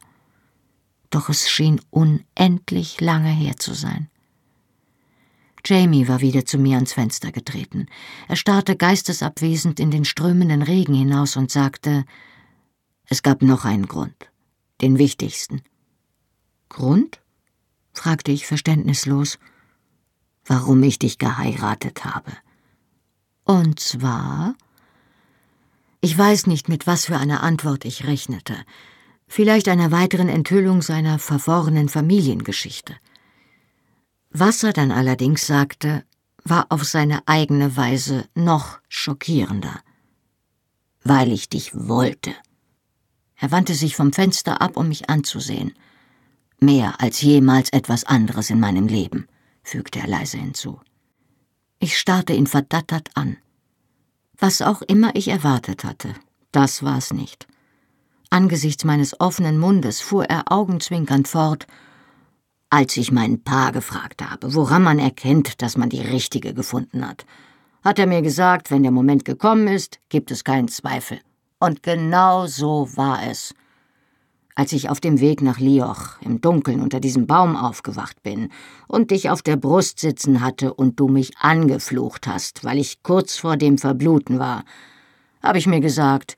[1.09, 4.11] Doch es schien unendlich lange her zu sein.
[5.65, 7.87] Jamie war wieder zu mir ans Fenster getreten.
[8.27, 12.05] Er starrte geistesabwesend in den strömenden Regen hinaus und sagte,
[13.09, 14.29] es gab noch einen Grund,
[14.81, 15.63] den wichtigsten.
[16.69, 17.21] Grund?
[17.91, 19.39] fragte ich verständnislos.
[20.47, 22.31] Warum ich dich geheiratet habe.
[23.43, 24.55] Und zwar?
[25.99, 28.55] Ich weiß nicht, mit was für einer Antwort ich rechnete.
[29.27, 32.95] Vielleicht einer weiteren Enthüllung seiner verworrenen Familiengeschichte.
[34.31, 36.05] Was er dann allerdings sagte,
[36.43, 39.81] war auf seine eigene Weise noch schockierender.
[41.03, 42.33] Weil ich dich wollte.
[43.35, 45.73] Er wandte sich vom Fenster ab, um mich anzusehen.
[46.59, 49.27] Mehr als jemals etwas anderes in meinem Leben,
[49.67, 50.79] fügte er leise hinzu.
[51.79, 53.37] Ich starrte ihn verdattert an.
[54.37, 56.13] Was auch immer ich erwartet hatte,
[56.51, 57.47] das war es nicht.
[58.29, 61.67] Angesichts meines offenen Mundes fuhr er augenzwinkernd fort,
[62.69, 67.25] als ich meinen Pa gefragt habe, woran man erkennt, dass man die richtige gefunden hat,
[67.83, 71.19] hat er mir gesagt, wenn der Moment gekommen ist, gibt es keinen Zweifel.
[71.59, 73.53] Und genau so war es.
[74.57, 78.49] Als ich auf dem Weg nach Lioch im Dunkeln unter diesem Baum aufgewacht bin
[78.87, 83.37] und dich auf der Brust sitzen hatte und du mich angeflucht hast, weil ich kurz
[83.37, 84.63] vor dem Verbluten war,
[85.43, 86.37] habe ich mir gesagt,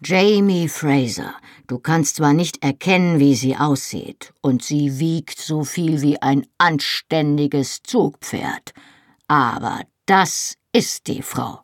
[0.00, 1.34] Jamie Fraser,
[1.66, 6.46] du kannst zwar nicht erkennen, wie sie aussieht, und sie wiegt so viel wie ein
[6.58, 8.74] anständiges Zugpferd,
[9.26, 11.62] aber das ist die Frau.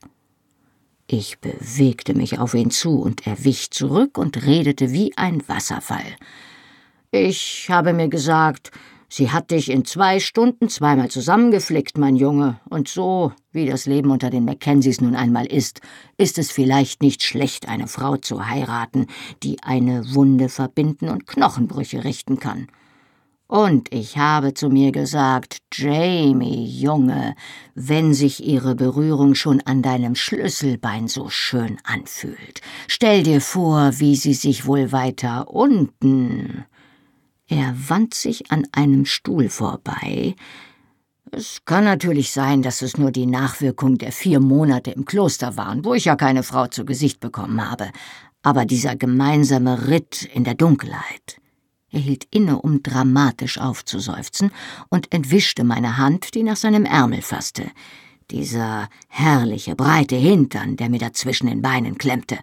[1.15, 6.07] Ich bewegte mich auf ihn zu, und er wich zurück und redete wie ein Wasserfall.
[7.11, 8.71] Ich habe mir gesagt,
[9.11, 14.11] sie hat dich in zwei Stunden zweimal zusammengeflickt, mein Junge, und so, wie das Leben
[14.11, 15.83] unter den Mackenzies nun einmal ist,
[16.17, 19.07] ist es vielleicht nicht schlecht, eine Frau zu heiraten,
[19.43, 22.69] die eine Wunde verbinden und Knochenbrüche richten kann.
[23.53, 27.35] Und ich habe zu mir gesagt, Jamie, Junge,
[27.75, 34.17] wenn sich ihre Berührung schon an deinem Schlüsselbein so schön anfühlt, stell dir vor, wie
[34.17, 36.65] sie sich wohl weiter unten.
[37.47, 40.35] Er wand sich an einem Stuhl vorbei.
[41.31, 45.85] Es kann natürlich sein, dass es nur die Nachwirkung der vier Monate im Kloster waren,
[45.85, 47.91] wo ich ja keine Frau zu Gesicht bekommen habe,
[48.43, 51.42] aber dieser gemeinsame Ritt in der Dunkelheit.
[51.93, 54.51] Er hielt inne, um dramatisch aufzuseufzen,
[54.89, 57.71] und entwischte meine Hand, die nach seinem Ärmel fasste.
[58.31, 62.39] Dieser herrliche, breite Hintern, der mir dazwischen den Beinen klemmte.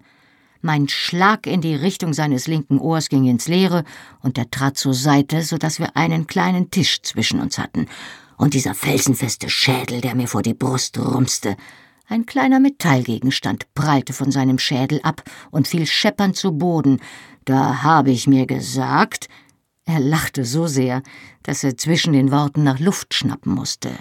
[0.61, 3.85] Mein Schlag in die Richtung seines linken Ohrs ging ins Leere,
[4.21, 7.87] und er trat zur Seite, so dass wir einen kleinen Tisch zwischen uns hatten.
[8.37, 11.57] Und dieser felsenfeste Schädel, der mir vor die Brust rumste.
[12.11, 16.99] Ein kleiner Metallgegenstand prallte von seinem Schädel ab und fiel scheppernd zu Boden,
[17.45, 19.29] da habe ich mir gesagt.
[19.85, 21.03] Er lachte so sehr,
[21.43, 23.91] dass er zwischen den Worten nach Luft schnappen musste.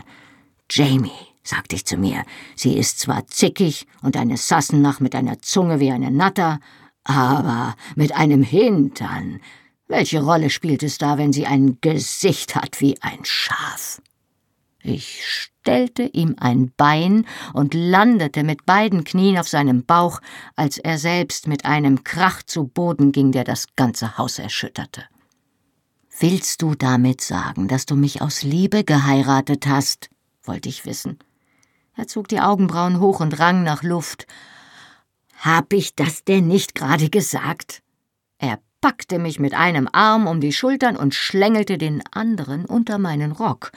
[0.70, 1.10] Jamie,
[1.42, 2.24] sagte ich zu mir,
[2.56, 6.60] sie ist zwar zickig und eine Sassenach mit einer Zunge wie eine Natter,
[7.04, 9.40] aber mit einem Hintern.
[9.86, 14.00] Welche Rolle spielt es da, wenn sie ein Gesicht hat wie ein Schaf?
[14.88, 20.20] Ich stellte ihm ein Bein und landete mit beiden Knien auf seinem Bauch,
[20.56, 25.04] als er selbst mit einem Krach zu Boden ging, der das ganze Haus erschütterte.
[26.18, 30.08] Willst du damit sagen, dass du mich aus Liebe geheiratet hast?
[30.42, 31.18] wollte ich wissen.
[31.94, 34.26] Er zog die Augenbrauen hoch und rang nach Luft.
[35.36, 37.82] Hab ich das denn nicht gerade gesagt?
[38.38, 43.32] Er packte mich mit einem Arm um die Schultern und schlängelte den anderen unter meinen
[43.32, 43.70] Rock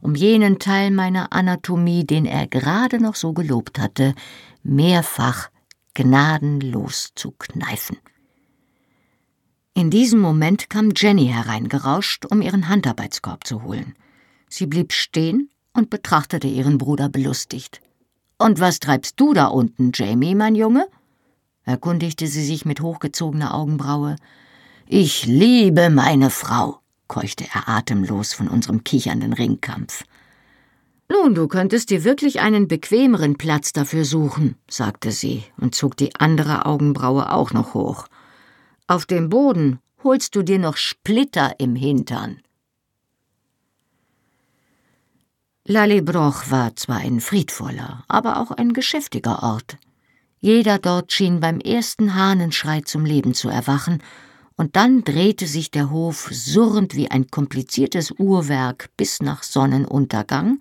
[0.00, 4.14] um jenen Teil meiner Anatomie, den er gerade noch so gelobt hatte,
[4.62, 5.50] mehrfach
[5.94, 7.98] gnadenlos zu kneifen.
[9.74, 13.94] In diesem Moment kam Jenny hereingerauscht, um ihren Handarbeitskorb zu holen.
[14.48, 17.80] Sie blieb stehen und betrachtete ihren Bruder belustigt.
[18.38, 20.86] Und was treibst du da unten, Jamie, mein Junge?
[21.64, 24.16] erkundigte sie sich mit hochgezogener Augenbraue.
[24.86, 30.04] Ich liebe meine Frau, keuchte er atemlos von unserem kichernden Ringkampf.
[31.10, 36.14] Nun, du könntest dir wirklich einen bequemeren Platz dafür suchen, sagte sie und zog die
[36.16, 38.06] andere Augenbraue auch noch hoch.
[38.86, 42.40] Auf dem Boden holst du dir noch Splitter im Hintern.
[45.66, 49.78] Lallebroch war zwar ein friedvoller, aber auch ein geschäftiger Ort.
[50.40, 54.02] Jeder dort schien beim ersten Hahnenschrei zum Leben zu erwachen
[54.58, 60.58] und dann drehte sich der Hof surrend wie ein kompliziertes Uhrwerk bis nach Sonnenuntergang,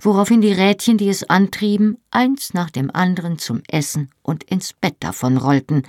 [0.00, 4.96] woraufhin die Rädchen, die es antrieben, eins nach dem anderen zum Essen und ins Bett
[5.00, 5.82] davonrollten,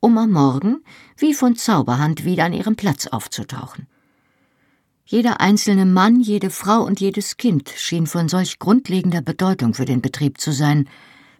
[0.00, 0.82] um am Morgen
[1.16, 3.86] wie von Zauberhand wieder an ihrem Platz aufzutauchen.
[5.04, 10.02] Jeder einzelne Mann, jede Frau und jedes Kind schien von solch grundlegender Bedeutung für den
[10.02, 10.88] Betrieb zu sein,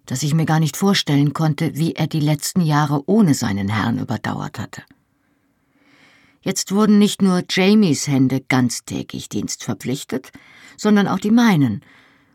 [0.07, 3.99] dass ich mir gar nicht vorstellen konnte, wie er die letzten Jahre ohne seinen Herrn
[3.99, 4.83] überdauert hatte.
[6.43, 10.31] Jetzt wurden nicht nur Jamies Hände ganztägig dienstverpflichtet,
[10.77, 11.83] sondern auch die meinen,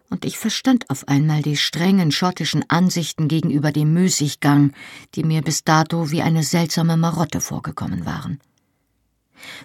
[0.10, 4.72] und ich verstand auf einmal die strengen schottischen Ansichten gegenüber dem Müßiggang,
[5.16, 8.40] die mir bis dato wie eine seltsame Marotte vorgekommen waren.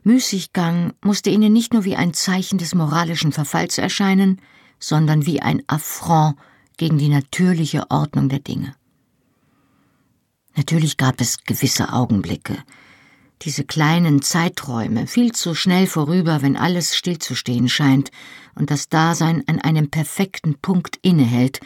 [0.03, 4.41] Müßiggang musste ihnen nicht nur wie ein Zeichen des moralischen Verfalls erscheinen,
[4.79, 6.37] sondern wie ein Affront
[6.79, 8.75] gegen die natürliche Ordnung der Dinge.
[10.57, 12.57] Natürlich gab es gewisse Augenblicke,
[13.43, 18.11] diese kleinen Zeiträume, viel zu schnell vorüber, wenn alles stillzustehen scheint
[18.55, 21.61] und das Dasein an einem perfekten Punkt innehält,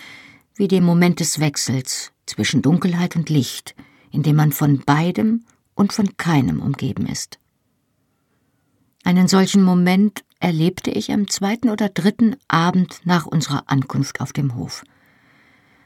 [0.55, 3.75] wie dem Moment des Wechsels zwischen Dunkelheit und Licht,
[4.11, 5.45] in dem man von beidem
[5.75, 7.39] und von keinem umgeben ist.
[9.03, 14.55] Einen solchen Moment erlebte ich am zweiten oder dritten Abend nach unserer Ankunft auf dem
[14.55, 14.85] Hof.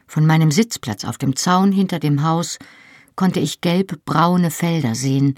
[0.06, 2.58] Von meinem Sitzplatz auf dem Zaun hinter dem Haus
[3.16, 5.34] konnte ich gelb-braune Felder sehen,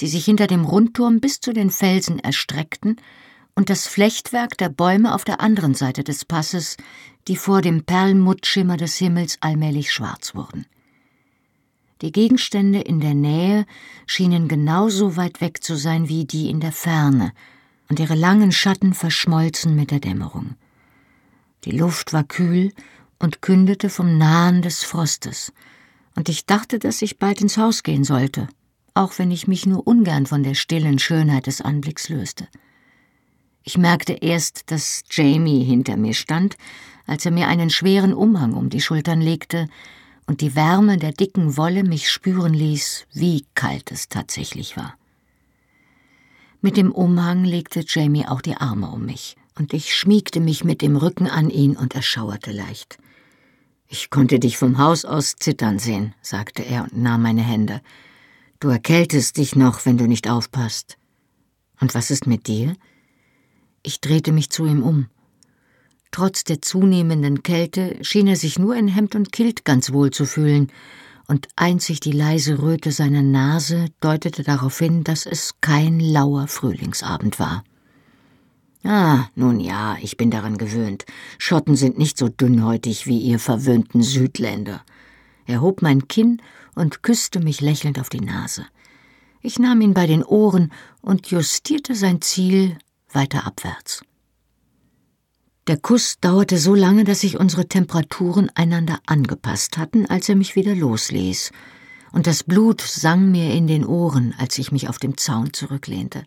[0.00, 2.96] die sich hinter dem Rundturm bis zu den Felsen erstreckten,
[3.56, 6.76] und das Flechtwerk der Bäume auf der anderen Seite des Passes,
[7.28, 10.66] die vor dem Perlmuttschimmer des Himmels allmählich schwarz wurden.
[12.02, 13.64] Die Gegenstände in der Nähe
[14.06, 17.32] schienen genauso weit weg zu sein wie die in der Ferne,
[17.88, 20.56] und ihre langen Schatten verschmolzen mit der Dämmerung.
[21.64, 22.72] Die Luft war kühl
[23.18, 25.52] und kündete vom Nahen des Frostes,
[26.16, 28.48] und ich dachte, dass ich bald ins Haus gehen sollte,
[28.94, 32.48] auch wenn ich mich nur ungern von der stillen Schönheit des Anblicks löste.
[33.64, 36.56] Ich merkte erst, dass Jamie hinter mir stand,
[37.06, 39.68] als er mir einen schweren Umhang um die Schultern legte
[40.26, 44.94] und die Wärme der dicken Wolle mich spüren ließ, wie kalt es tatsächlich war.
[46.60, 50.80] Mit dem Umhang legte Jamie auch die Arme um mich, und ich schmiegte mich mit
[50.80, 52.98] dem Rücken an ihn und erschauerte leicht.
[53.86, 57.82] Ich konnte dich vom Haus aus zittern sehen, sagte er und nahm meine Hände.
[58.64, 60.96] Du erkältest dich noch, wenn du nicht aufpasst.
[61.82, 62.74] Und was ist mit dir?
[63.82, 65.08] Ich drehte mich zu ihm um.
[66.10, 70.24] Trotz der zunehmenden Kälte schien er sich nur in Hemd und Kilt ganz wohl zu
[70.24, 70.72] fühlen,
[71.28, 77.38] und einzig die leise Röte seiner Nase deutete darauf hin, dass es kein lauer Frühlingsabend
[77.38, 77.64] war.
[78.82, 81.04] Ah, nun ja, ich bin daran gewöhnt.
[81.36, 84.80] Schotten sind nicht so dünnhäutig wie ihr verwöhnten Südländer.
[85.46, 86.40] Er hob mein Kinn
[86.74, 88.66] und küsste mich lächelnd auf die Nase.
[89.40, 90.72] Ich nahm ihn bei den Ohren
[91.02, 92.78] und justierte sein Ziel
[93.12, 94.02] weiter abwärts.
[95.66, 100.56] Der Kuss dauerte so lange, dass sich unsere Temperaturen einander angepasst hatten, als er mich
[100.56, 101.52] wieder losließ,
[102.12, 106.24] und das Blut sang mir in den Ohren, als ich mich auf dem Zaun zurücklehnte.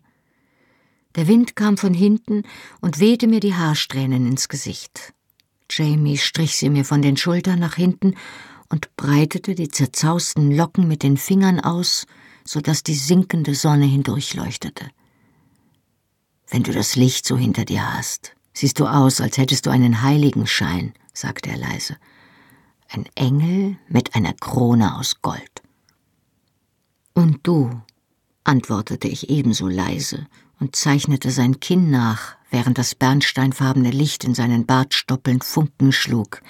[1.14, 2.42] Der Wind kam von hinten
[2.80, 5.14] und wehte mir die Haarsträhnen ins Gesicht.
[5.70, 8.14] Jamie strich sie mir von den Schultern nach hinten
[8.68, 12.06] und breitete die zerzausten Locken mit den Fingern aus,
[12.44, 14.86] so dass die sinkende Sonne hindurchleuchtete.
[16.48, 20.02] Wenn du das Licht so hinter dir hast, siehst du aus, als hättest du einen
[20.02, 21.96] Heiligenschein, sagte er leise.
[22.88, 25.62] Ein Engel mit einer Krone aus Gold.
[27.12, 27.82] Und du,
[28.44, 30.26] antwortete ich ebenso leise
[30.58, 36.40] und zeichnete sein Kinn nach, während das bernsteinfarbene Licht in seinen Bartstoppeln Funken schlug.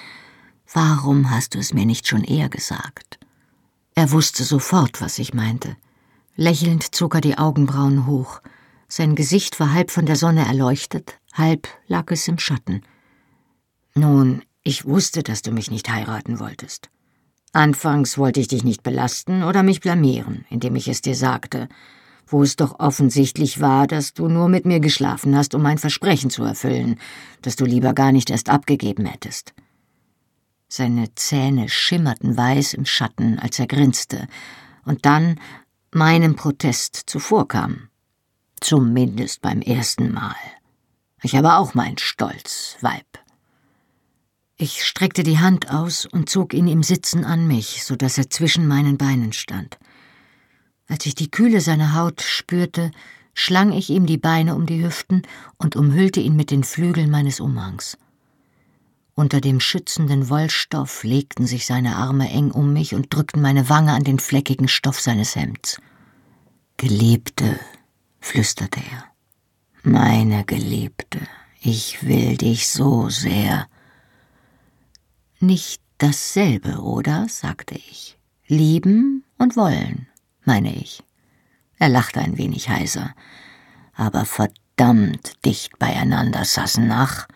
[0.72, 3.18] Warum hast du es mir nicht schon eher gesagt?
[3.94, 5.76] Er wusste sofort, was ich meinte.
[6.36, 8.40] Lächelnd zog er die Augenbrauen hoch.
[8.86, 12.82] Sein Gesicht war halb von der Sonne erleuchtet, halb lag es im Schatten.
[13.94, 16.90] Nun, ich wusste, dass du mich nicht heiraten wolltest.
[17.52, 21.68] Anfangs wollte ich dich nicht belasten oder mich blamieren, indem ich es dir sagte,
[22.26, 26.28] wo es doch offensichtlich war, dass du nur mit mir geschlafen hast, um mein Versprechen
[26.28, 27.00] zu erfüllen,
[27.40, 29.54] das du lieber gar nicht erst abgegeben hättest.
[30.68, 34.28] Seine Zähne schimmerten weiß im Schatten, als er grinste,
[34.84, 35.40] und dann
[35.90, 37.88] meinem Protest zuvorkam.
[38.60, 40.36] Zumindest beim ersten Mal.
[41.22, 43.06] Ich habe auch meinen Stolz, Weib.
[44.56, 48.28] Ich streckte die Hand aus und zog ihn im Sitzen an mich, so dass er
[48.28, 49.78] zwischen meinen Beinen stand.
[50.86, 52.90] Als ich die Kühle seiner Haut spürte,
[53.32, 55.22] schlang ich ihm die Beine um die Hüften
[55.56, 57.96] und umhüllte ihn mit den Flügeln meines Umhangs.
[59.18, 63.90] Unter dem schützenden Wollstoff legten sich seine Arme eng um mich und drückten meine Wange
[63.92, 65.80] an den fleckigen Stoff seines Hemds.
[66.76, 67.58] Geliebte,
[68.20, 69.06] flüsterte er.
[69.82, 71.18] Meine Geliebte,
[71.60, 73.66] ich will dich so sehr.
[75.40, 77.26] Nicht dasselbe, oder?
[77.28, 78.20] sagte ich.
[78.46, 80.06] Lieben und wollen
[80.44, 81.02] meine ich.
[81.80, 83.16] Er lachte ein wenig heiser.
[83.94, 87.26] Aber verdammt dicht beieinander, Sassenach,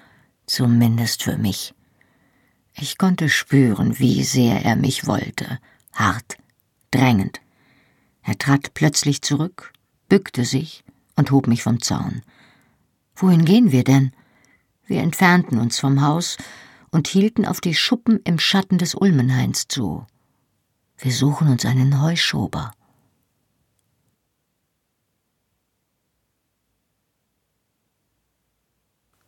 [0.53, 1.75] zumindest für mich.
[2.75, 5.59] Ich konnte spüren, wie sehr er mich wollte,
[5.95, 6.37] hart,
[6.91, 7.41] drängend.
[8.23, 9.73] Er trat plötzlich zurück,
[10.11, 10.85] bückte sich
[11.17, 12.23] und hob mich vom Zaun.
[13.17, 14.13] Wohin gehen wir denn?
[14.85, 16.37] Wir entfernten uns vom Haus
[16.91, 20.07] und hielten auf die Schuppen im Schatten des Ulmenhains zu.
[20.99, 22.73] Wir suchen uns einen Heuschober.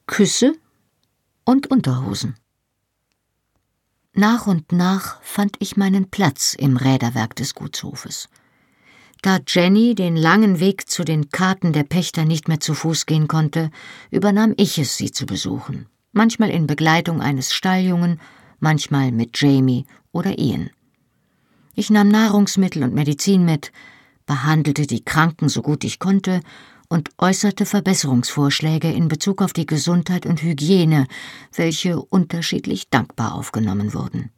[0.06, 0.54] Küsse
[1.44, 2.36] und Unterhosen.
[4.12, 8.28] Nach und nach fand ich meinen Platz im Räderwerk des Gutshofes.
[9.22, 13.26] Da Jenny den langen Weg zu den Karten der Pächter nicht mehr zu Fuß gehen
[13.26, 13.70] konnte,
[14.10, 18.20] übernahm ich es, sie zu besuchen, manchmal in Begleitung eines Stalljungen,
[18.60, 20.70] manchmal mit Jamie oder Ian.
[21.74, 23.72] Ich nahm Nahrungsmittel und Medizin mit,
[24.26, 26.40] behandelte die Kranken so gut ich konnte
[26.88, 31.06] und äußerte Verbesserungsvorschläge in Bezug auf die Gesundheit und Hygiene,
[31.54, 34.30] welche unterschiedlich dankbar aufgenommen wurden.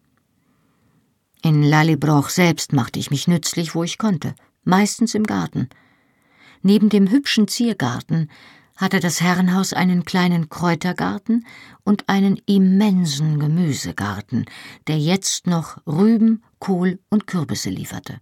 [1.42, 4.34] In Lallybroch selbst machte ich mich nützlich, wo ich konnte,
[4.64, 5.68] meistens im Garten.
[6.62, 8.30] Neben dem hübschen Ziergarten
[8.76, 11.46] hatte das Herrenhaus einen kleinen Kräutergarten
[11.84, 14.44] und einen immensen Gemüsegarten,
[14.86, 18.18] der jetzt noch Rüben, Kohl und Kürbisse lieferte.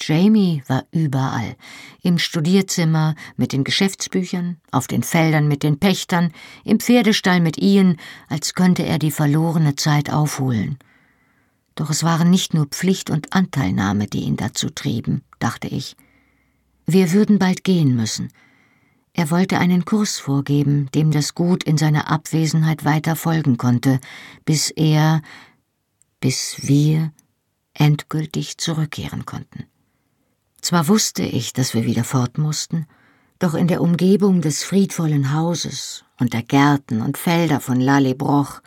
[0.00, 1.56] Jamie war überall.
[2.02, 6.32] Im Studierzimmer mit den Geschäftsbüchern, auf den Feldern mit den Pächtern,
[6.64, 7.96] im Pferdestall mit Ian,
[8.28, 10.78] als könnte er die verlorene Zeit aufholen.
[11.74, 15.96] Doch es waren nicht nur Pflicht und Anteilnahme, die ihn dazu trieben, dachte ich.
[16.86, 18.30] Wir würden bald gehen müssen.
[19.12, 24.00] Er wollte einen Kurs vorgeben, dem das Gut in seiner Abwesenheit weiter folgen konnte,
[24.44, 25.22] bis er,
[26.20, 27.12] bis wir
[27.74, 29.64] endgültig zurückkehren konnten.
[30.64, 32.86] Zwar wusste ich, dass wir wieder fort mussten,
[33.38, 38.62] doch in der Umgebung des friedvollen Hauses und der Gärten und Felder von Lalebroch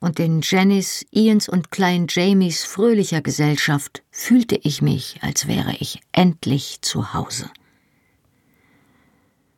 [0.00, 6.00] und den Jennys, Ians und Klein Jamies fröhlicher Gesellschaft fühlte ich mich, als wäre ich
[6.12, 7.50] endlich zu Hause.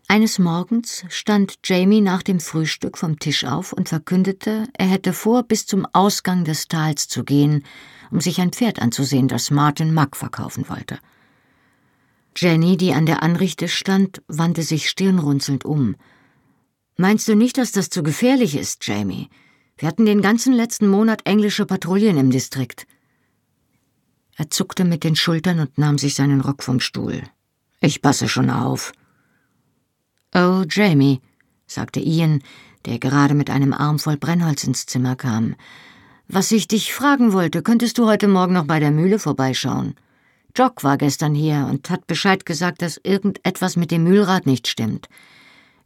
[0.09, 5.45] Eines Morgens stand Jamie nach dem Frühstück vom Tisch auf und verkündete, er hätte vor,
[5.45, 7.63] bis zum Ausgang des Tals zu gehen,
[8.11, 10.99] um sich ein Pferd anzusehen, das Martin Mack verkaufen wollte.
[12.37, 15.97] Jenny, die an der Anrichte stand, wandte sich stirnrunzelnd um.
[16.97, 19.29] Meinst du nicht, dass das zu gefährlich ist, Jamie?
[19.77, 22.87] Wir hatten den ganzen letzten Monat englische Patrouillen im Distrikt.
[24.37, 27.23] Er zuckte mit den Schultern und nahm sich seinen Rock vom Stuhl.
[27.81, 28.93] Ich passe schon auf.
[30.35, 31.21] Oh, Jamie,
[31.67, 32.43] sagte Ian,
[32.85, 35.55] der gerade mit einem Arm voll Brennholz ins Zimmer kam.
[36.27, 39.95] Was ich dich fragen wollte, könntest du heute Morgen noch bei der Mühle vorbeischauen?
[40.57, 45.09] Jock war gestern hier und hat Bescheid gesagt, dass irgendetwas mit dem Mühlrad nicht stimmt.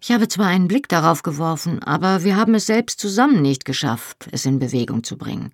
[0.01, 4.29] Ich habe zwar einen Blick darauf geworfen, aber wir haben es selbst zusammen nicht geschafft,
[4.31, 5.53] es in Bewegung zu bringen.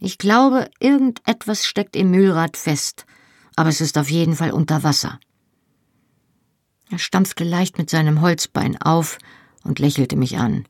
[0.00, 3.06] Ich glaube, irgendetwas steckt im Mühlrad fest,
[3.56, 5.18] aber es ist auf jeden Fall unter Wasser.
[6.90, 9.18] Er stampfte leicht mit seinem Holzbein auf
[9.64, 10.64] und lächelte mich an.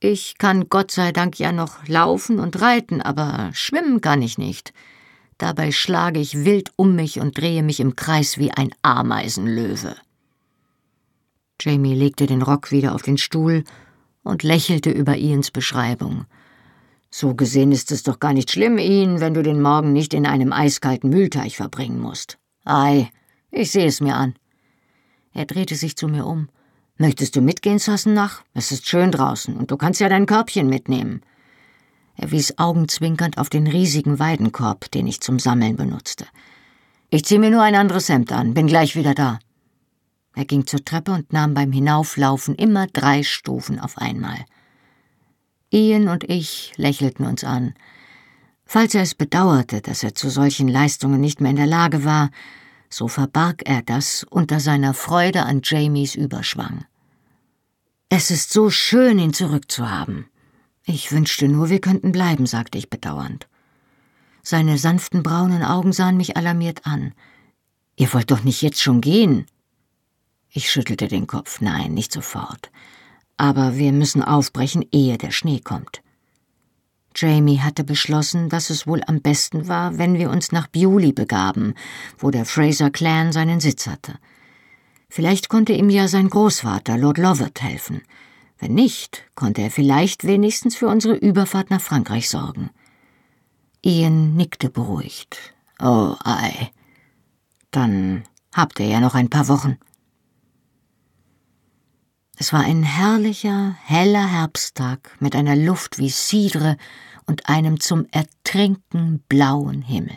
[0.00, 4.72] Ich kann Gott sei Dank ja noch laufen und reiten, aber schwimmen kann ich nicht.
[5.40, 9.96] Dabei schlage ich wild um mich und drehe mich im Kreis wie ein Ameisenlöwe.
[11.58, 13.64] Jamie legte den Rock wieder auf den Stuhl
[14.22, 16.26] und lächelte über Ians Beschreibung.
[17.08, 20.26] So gesehen ist es doch gar nicht schlimm, Ian, wenn du den Morgen nicht in
[20.26, 22.36] einem eiskalten Mühlteich verbringen musst.
[22.66, 23.08] Ei,
[23.50, 24.34] ich sehe es mir an.
[25.32, 26.50] Er drehte sich zu mir um.
[26.98, 28.42] Möchtest du mitgehen, Sassenach?
[28.52, 31.22] Es ist schön draußen und du kannst ja dein Körbchen mitnehmen.
[32.22, 36.26] Er wies augenzwinkernd auf den riesigen Weidenkorb, den ich zum Sammeln benutzte.
[37.08, 39.38] Ich zieh mir nur ein anderes Hemd an, bin gleich wieder da.
[40.34, 44.36] Er ging zur Treppe und nahm beim Hinauflaufen immer drei Stufen auf einmal.
[45.70, 47.72] Ian und ich lächelten uns an.
[48.66, 52.28] Falls er es bedauerte, dass er zu solchen Leistungen nicht mehr in der Lage war,
[52.90, 56.84] so verbarg er das unter seiner Freude an Jamies Überschwang.
[58.10, 60.29] Es ist so schön, ihn zurückzuhaben.
[60.92, 63.46] Ich wünschte nur, wir könnten bleiben, sagte ich bedauernd.
[64.42, 67.12] Seine sanften braunen Augen sahen mich alarmiert an.
[67.94, 69.46] Ihr wollt doch nicht jetzt schon gehen?
[70.50, 71.60] Ich schüttelte den Kopf.
[71.60, 72.72] Nein, nicht sofort.
[73.36, 76.02] Aber wir müssen aufbrechen, ehe der Schnee kommt.
[77.14, 81.74] Jamie hatte beschlossen, dass es wohl am besten war, wenn wir uns nach Bewley begaben,
[82.18, 84.14] wo der Fraser Clan seinen Sitz hatte.
[85.08, 88.02] Vielleicht konnte ihm ja sein Großvater, Lord Lovett, helfen.
[88.60, 92.68] Wenn nicht, konnte er vielleicht wenigstens für unsere Überfahrt nach Frankreich sorgen.
[93.82, 95.54] Ian nickte beruhigt.
[95.80, 96.70] Oh, ei.
[97.70, 99.78] Dann habt ihr ja noch ein paar Wochen.
[102.36, 106.76] Es war ein herrlicher, heller Herbsttag mit einer Luft wie Cidre
[107.24, 110.16] und einem zum Ertrinken blauen Himmel.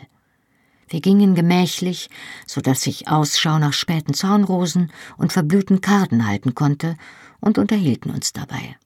[0.88, 2.10] Wir gingen gemächlich,
[2.46, 6.96] so dass ich Ausschau nach späten Zaunrosen und verblühten Karden halten konnte
[7.44, 8.76] und unterhielten uns dabei.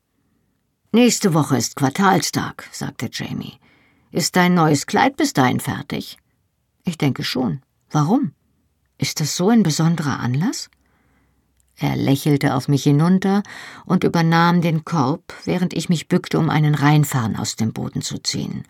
[0.91, 3.59] Nächste Woche ist Quartalstag, sagte Jamie.
[4.11, 6.19] Ist dein neues Kleid bis dahin fertig?
[6.85, 7.63] Ich denke schon.
[7.91, 8.33] Warum?
[8.97, 10.71] Ist das so ein besonderer Anlass?
[11.77, 13.45] Er lächelte auf mich hinunter
[13.87, 18.19] und übernahm den Korb, während ich mich bückte, um einen Reinfahren aus dem Boden zu
[18.19, 18.65] ziehen.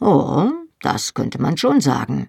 [0.00, 0.50] Oh,
[0.80, 2.28] das könnte man schon sagen.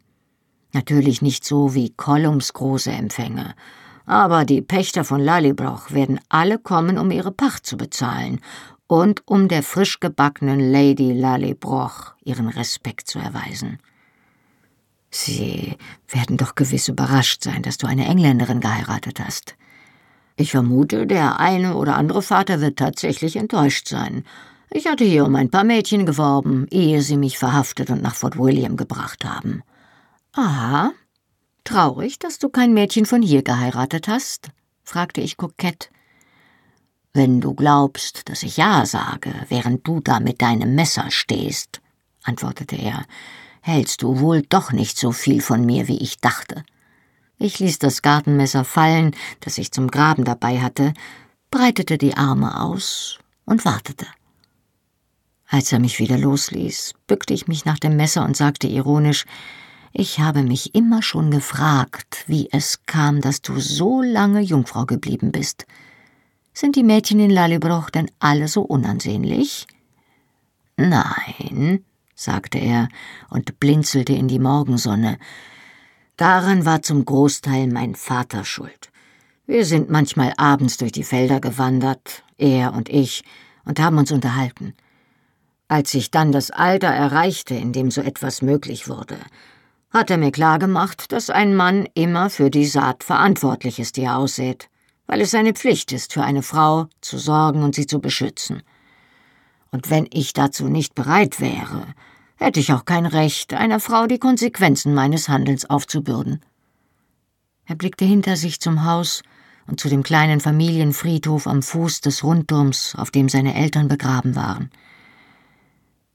[0.73, 3.55] Natürlich nicht so wie Collums große Empfänge,
[4.07, 8.39] aber die Pächter von Lallybroch werden alle kommen, um ihre Pacht zu bezahlen
[8.87, 13.79] und um der frisch gebackenen Lady Lallybroch ihren Respekt zu erweisen.
[15.11, 15.75] Sie
[16.07, 19.55] werden doch gewiss überrascht sein, dass du eine Engländerin geheiratet hast.
[20.37, 24.23] Ich vermute, der eine oder andere Vater wird tatsächlich enttäuscht sein.
[24.69, 28.37] Ich hatte hier um ein paar Mädchen geworben, ehe sie mich verhaftet und nach Fort
[28.37, 29.63] William gebracht haben.
[30.33, 30.91] Aha,
[31.67, 34.51] Traurig, dass du kein Mädchen von hier geheiratet hast?
[34.85, 35.91] fragte ich kokett.
[37.11, 41.81] Wenn du glaubst, dass ich Ja sage, während du da mit deinem Messer stehst,
[42.23, 43.05] antwortete er,
[43.59, 46.63] hältst du wohl doch nicht so viel von mir, wie ich dachte.
[47.37, 50.93] Ich ließ das Gartenmesser fallen, das ich zum Graben dabei hatte,
[51.51, 54.07] breitete die Arme aus und wartete.
[55.49, 59.25] Als er mich wieder losließ, bückte ich mich nach dem Messer und sagte ironisch
[59.93, 65.31] Ich habe mich immer schon gefragt, wie es kam, dass du so lange Jungfrau geblieben
[65.31, 65.65] bist.
[66.53, 69.67] Sind die Mädchen in Lallebroch denn alle so unansehnlich?
[70.75, 71.85] Nein,
[72.15, 72.89] sagte er
[73.29, 75.17] und blinzelte in die Morgensonne.
[76.17, 78.89] Daran war zum Großteil mein Vater schuld.
[79.45, 83.23] Wir sind manchmal abends durch die Felder gewandert, er und ich,
[83.65, 84.73] und haben uns unterhalten.
[85.67, 89.17] Als ich dann das Alter erreichte, in dem so etwas möglich wurde,
[89.97, 94.17] hat er mir klargemacht, dass ein Mann immer für die Saat verantwortlich ist, die er
[94.17, 94.69] aussät,
[95.07, 98.61] weil es seine Pflicht ist, für eine Frau zu sorgen und sie zu beschützen.
[99.71, 101.87] Und wenn ich dazu nicht bereit wäre,
[102.35, 106.41] hätte ich auch kein Recht, einer Frau die Konsequenzen meines Handelns aufzubürden.
[107.65, 109.23] Er blickte hinter sich zum Haus
[109.65, 114.69] und zu dem kleinen Familienfriedhof am Fuß des Rundturms, auf dem seine Eltern begraben waren.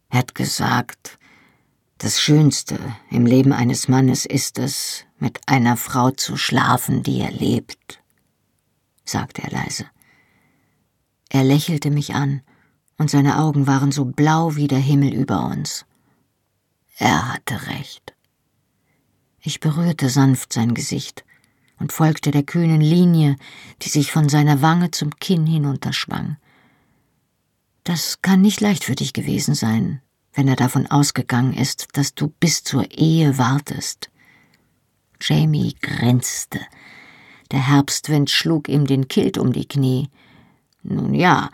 [0.09, 1.19] Er hat gesagt,
[2.03, 2.81] das Schönste
[3.11, 8.03] im Leben eines Mannes ist es, mit einer Frau zu schlafen, die er lebt,
[9.05, 9.87] sagte er leise.
[11.29, 12.43] Er lächelte mich an,
[12.99, 15.87] und seine Augen waren so blau wie der Himmel über uns.
[16.99, 18.15] Er hatte recht.
[19.41, 21.25] Ich berührte sanft sein Gesicht
[21.79, 23.37] und folgte der kühnen Linie,
[23.83, 26.37] die sich von seiner Wange zum Kinn hinunterschwang.
[27.85, 30.03] Das kann nicht leicht für dich gewesen sein,
[30.35, 34.11] wenn er davon ausgegangen ist, dass du bis zur Ehe wartest.
[35.21, 36.61] Jamie grinste.
[37.51, 40.09] Der Herbstwind schlug ihm den Kilt um die Knie.
[40.83, 41.51] Nun ja,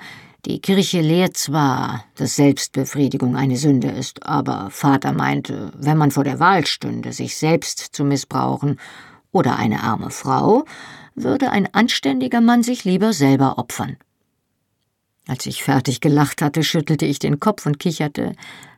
[0.46, 6.24] die Kirche lehrt zwar, dass Selbstbefriedigung eine Sünde ist, aber Vater meinte, wenn man vor
[6.24, 8.78] der Wahl stünde, sich selbst zu missbrauchen
[9.32, 10.64] oder eine arme Frau,
[11.14, 13.96] würde ein anständiger Mann sich lieber selber opfern.
[15.28, 18.32] Als ich fertig gelacht hatte, schüttelte ich den Kopf und kicherte.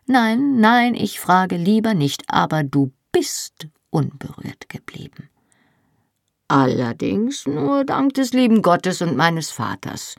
[0.06, 5.30] Nein, nein, ich frage lieber nicht, aber du bist unberührt geblieben.
[6.48, 10.16] Allerdings nur dank des lieben Gottes und meines Vaters.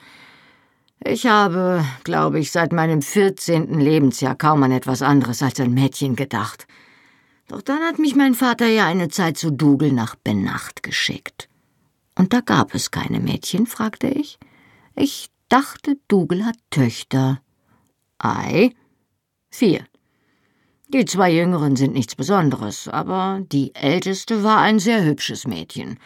[1.04, 6.16] Ich habe, glaube ich, seit meinem vierzehnten Lebensjahr kaum an etwas anderes als ein Mädchen
[6.16, 6.68] gedacht.
[7.50, 11.50] Doch dann hat mich mein Vater ja eine Zeit zu Dougal nach Benacht geschickt.
[12.16, 14.40] Und da gab es keine Mädchen, fragte ich.
[14.96, 17.42] Ich dachte, Dougal hat Töchter.
[18.18, 18.72] Ei,
[19.50, 19.86] vier.
[20.88, 26.00] Die zwei Jüngeren sind nichts Besonderes, aber die älteste war ein sehr hübsches Mädchen.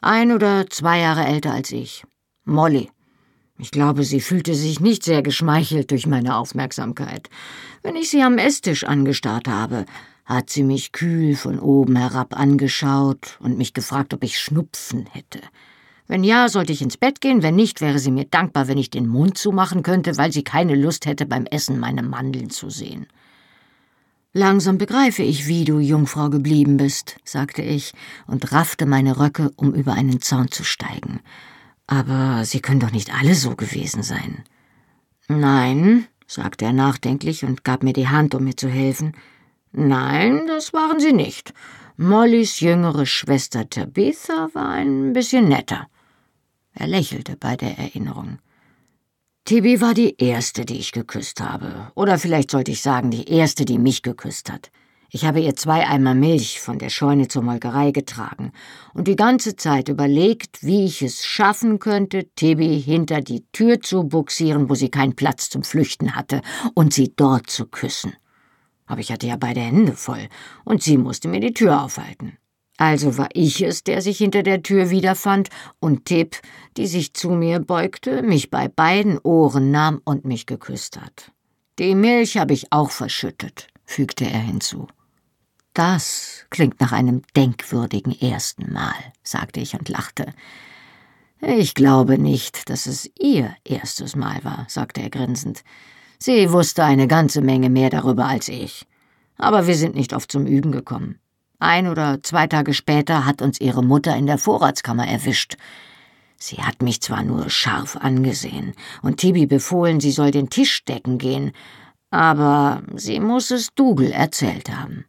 [0.00, 2.04] Ein oder zwei Jahre älter als ich.
[2.44, 2.90] Molly.
[3.58, 7.30] Ich glaube, sie fühlte sich nicht sehr geschmeichelt durch meine Aufmerksamkeit.
[7.82, 9.86] Wenn ich sie am Esstisch angestarrt habe,
[10.24, 15.40] hat sie mich kühl von oben herab angeschaut und mich gefragt, ob ich Schnupfen hätte.
[16.06, 18.90] Wenn ja, sollte ich ins Bett gehen, wenn nicht, wäre sie mir dankbar, wenn ich
[18.90, 23.06] den Mund zumachen könnte, weil sie keine Lust hätte, beim Essen meine Mandeln zu sehen.
[24.36, 27.92] Langsam begreife ich, wie du Jungfrau geblieben bist, sagte ich
[28.26, 31.20] und raffte meine Röcke, um über einen Zaun zu steigen.
[31.86, 34.44] Aber sie können doch nicht alle so gewesen sein.
[35.28, 39.12] Nein, sagte er nachdenklich und gab mir die Hand, um mir zu helfen.
[39.72, 41.54] Nein, das waren sie nicht.
[41.96, 45.86] Mollys jüngere Schwester Tabitha war ein bisschen netter.
[46.74, 48.38] Er lächelte bei der Erinnerung.
[49.44, 51.92] Tibi war die erste, die ich geküsst habe.
[51.94, 54.70] Oder vielleicht sollte ich sagen, die erste, die mich geküsst hat.
[55.10, 58.50] Ich habe ihr zwei Eimer Milch von der Scheune zur Molkerei getragen
[58.94, 64.02] und die ganze Zeit überlegt, wie ich es schaffen könnte, Tibi hinter die Tür zu
[64.04, 66.40] buxieren, wo sie keinen Platz zum Flüchten hatte,
[66.74, 68.14] und sie dort zu küssen.
[68.86, 70.28] Aber ich hatte ja beide Hände voll,
[70.64, 72.36] und sie musste mir die Tür aufhalten.
[72.76, 75.48] Also war ich es, der sich hinter der Tür wiederfand,
[75.78, 76.36] und Tipp,
[76.76, 81.30] die sich zu mir beugte, mich bei beiden Ohren nahm und mich geküsst hat.
[81.78, 84.88] Die Milch habe ich auch verschüttet, fügte er hinzu.
[85.72, 88.94] Das klingt nach einem denkwürdigen ersten Mal,
[89.24, 90.32] sagte ich und lachte.
[91.40, 95.62] Ich glaube nicht, dass es Ihr erstes Mal war, sagte er grinsend.
[96.18, 98.86] Sie wusste eine ganze Menge mehr darüber als ich.
[99.36, 101.18] Aber wir sind nicht oft zum Üben gekommen.
[101.58, 105.56] Ein oder zwei Tage später hat uns ihre Mutter in der Vorratskammer erwischt.
[106.36, 111.18] Sie hat mich zwar nur scharf angesehen und Tibi befohlen, sie soll den Tisch decken
[111.18, 111.52] gehen,
[112.10, 115.06] aber sie muss es Dougal erzählt haben.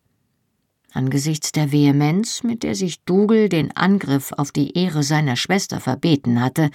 [0.94, 6.42] Angesichts der Vehemenz, mit der sich Dougal den Angriff auf die Ehre seiner Schwester verbeten
[6.42, 6.70] hatte,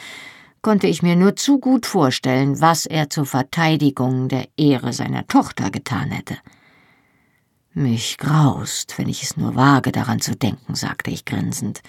[0.61, 5.71] konnte ich mir nur zu gut vorstellen, was er zur Verteidigung der Ehre seiner Tochter
[5.71, 6.37] getan hätte.
[7.73, 11.83] Mich graust, wenn ich es nur wage, daran zu denken, sagte ich grinsend.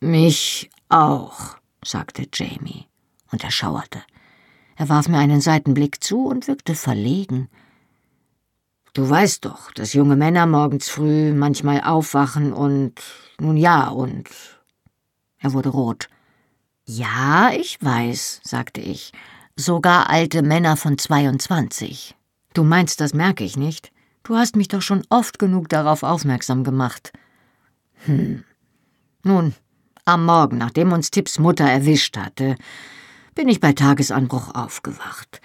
[0.00, 2.86] Mich auch, sagte Jamie,
[3.30, 4.02] und er schauerte.
[4.76, 7.48] Er warf mir einen Seitenblick zu und wirkte verlegen.
[8.94, 12.94] Du weißt doch, dass junge Männer morgens früh manchmal aufwachen und.
[13.38, 14.30] nun ja, und.
[15.38, 16.08] Er wurde rot.
[16.86, 19.12] Ja, ich weiß, sagte ich.
[19.56, 22.14] Sogar alte Männer von 22.
[22.54, 23.92] Du meinst, das merke ich nicht?
[24.24, 27.12] Du hast mich doch schon oft genug darauf aufmerksam gemacht.
[28.06, 28.42] Hm.
[29.22, 29.54] Nun,
[30.06, 32.56] am Morgen, nachdem uns Tipps Mutter erwischt hatte,
[33.34, 35.42] bin ich bei Tagesanbruch aufgewacht.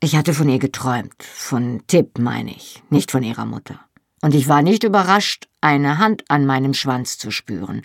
[0.00, 3.78] Ich hatte von ihr geträumt, von Tipp meine ich, nicht von ihrer Mutter.
[4.20, 7.82] Und ich war nicht überrascht, eine Hand an meinem Schwanz zu spüren.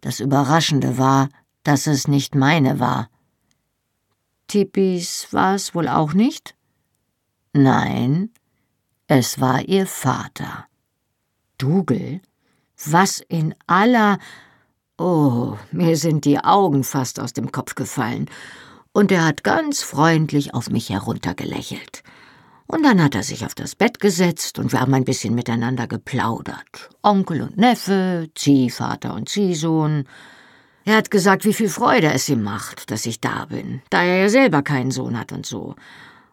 [0.00, 1.28] Das Überraschende war,
[1.62, 3.08] dass es nicht meine war.
[4.48, 6.56] Tippis war es wohl auch nicht?
[7.52, 8.30] Nein,
[9.14, 10.66] es war ihr Vater.
[11.58, 12.20] Dougal?
[12.86, 14.18] Was in aller.
[14.96, 18.30] Oh, mir sind die Augen fast aus dem Kopf gefallen.
[18.92, 22.02] Und er hat ganz freundlich auf mich heruntergelächelt.
[22.66, 25.86] Und dann hat er sich auf das Bett gesetzt und wir haben ein bisschen miteinander
[25.86, 26.88] geplaudert.
[27.02, 30.04] Onkel und Neffe, Ziehvater und Ziehsohn.
[30.84, 34.22] Er hat gesagt, wie viel Freude es ihm macht, dass ich da bin, da er
[34.22, 35.76] ja selber keinen Sohn hat und so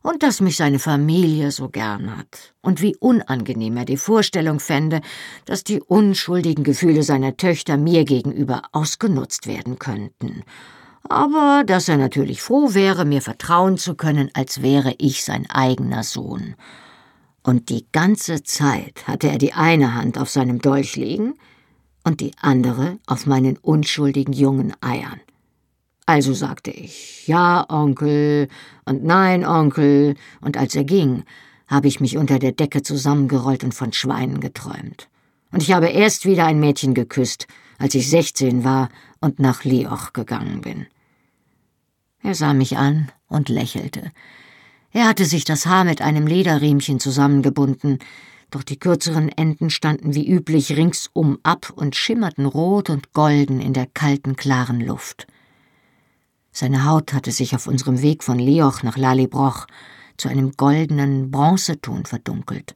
[0.09, 5.01] und dass mich seine Familie so gern hat, und wie unangenehm er die Vorstellung fände,
[5.45, 10.43] dass die unschuldigen Gefühle seiner Töchter mir gegenüber ausgenutzt werden könnten,
[11.03, 16.03] aber dass er natürlich froh wäre, mir vertrauen zu können, als wäre ich sein eigener
[16.03, 16.55] Sohn.
[17.43, 21.35] Und die ganze Zeit hatte er die eine Hand auf seinem Dolch liegen
[22.03, 25.21] und die andere auf meinen unschuldigen jungen Eiern.
[26.09, 28.47] Also sagte ich Ja, Onkel
[28.83, 31.23] und Nein, Onkel, und als er ging,
[31.67, 35.07] habe ich mich unter der Decke zusammengerollt und von Schweinen geträumt.
[35.51, 37.45] Und ich habe erst wieder ein Mädchen geküsst,
[37.77, 38.89] als ich sechzehn war
[39.19, 40.87] und nach Lioch gegangen bin.
[42.23, 44.11] Er sah mich an und lächelte.
[44.91, 47.99] Er hatte sich das Haar mit einem Lederriemchen zusammengebunden,
[48.49, 53.73] doch die kürzeren Enden standen wie üblich ringsum ab und schimmerten rot und golden in
[53.73, 55.27] der kalten, klaren Luft.
[56.51, 59.67] Seine Haut hatte sich auf unserem Weg von Leoch nach Lalibroch
[60.17, 62.75] zu einem goldenen Bronzeton verdunkelt,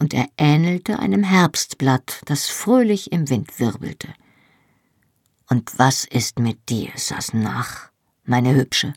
[0.00, 4.08] und er ähnelte einem Herbstblatt, das fröhlich im Wind wirbelte.
[5.48, 7.90] Und was ist mit dir, Sassenach,
[8.24, 8.92] meine Hübsche?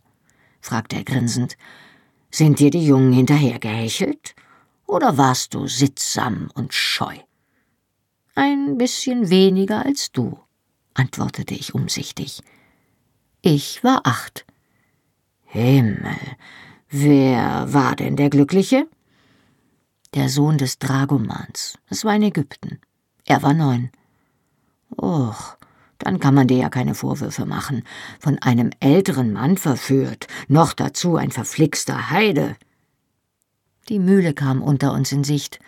[0.60, 1.58] fragte er grinsend.
[2.30, 4.36] Sind dir die Jungen hinterhergehechelt?
[4.86, 7.16] Oder warst du sittsam und scheu?
[8.36, 10.40] Ein bisschen weniger als du,
[10.94, 12.42] antwortete ich umsichtig.
[13.44, 14.46] Ich war acht.
[15.46, 16.16] Himmel,
[16.90, 18.88] wer war denn der Glückliche?
[20.14, 21.80] Der Sohn des Dragomans.
[21.90, 22.80] Es war in Ägypten.
[23.26, 23.90] Er war neun.
[24.96, 25.58] Och,
[25.98, 27.84] dann kann man dir ja keine Vorwürfe machen.
[28.20, 32.56] Von einem älteren Mann verführt, noch dazu ein verflixter Heide.
[33.90, 35.60] Die Mühle kam unter uns in Sicht.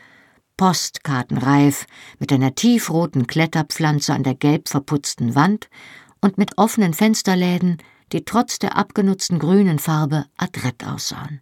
[0.57, 1.87] Postkartenreif,
[2.19, 5.69] mit einer tiefroten Kletterpflanze an der gelb verputzten Wand
[6.23, 7.77] und mit offenen Fensterläden,
[8.13, 11.41] die trotz der abgenutzten grünen Farbe adrett aussahen.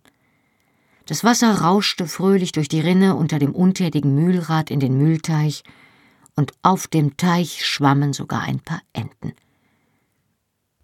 [1.06, 5.64] Das Wasser rauschte fröhlich durch die Rinne unter dem untätigen Mühlrad in den Mühlteich,
[6.36, 9.34] und auf dem Teich schwammen sogar ein paar Enten.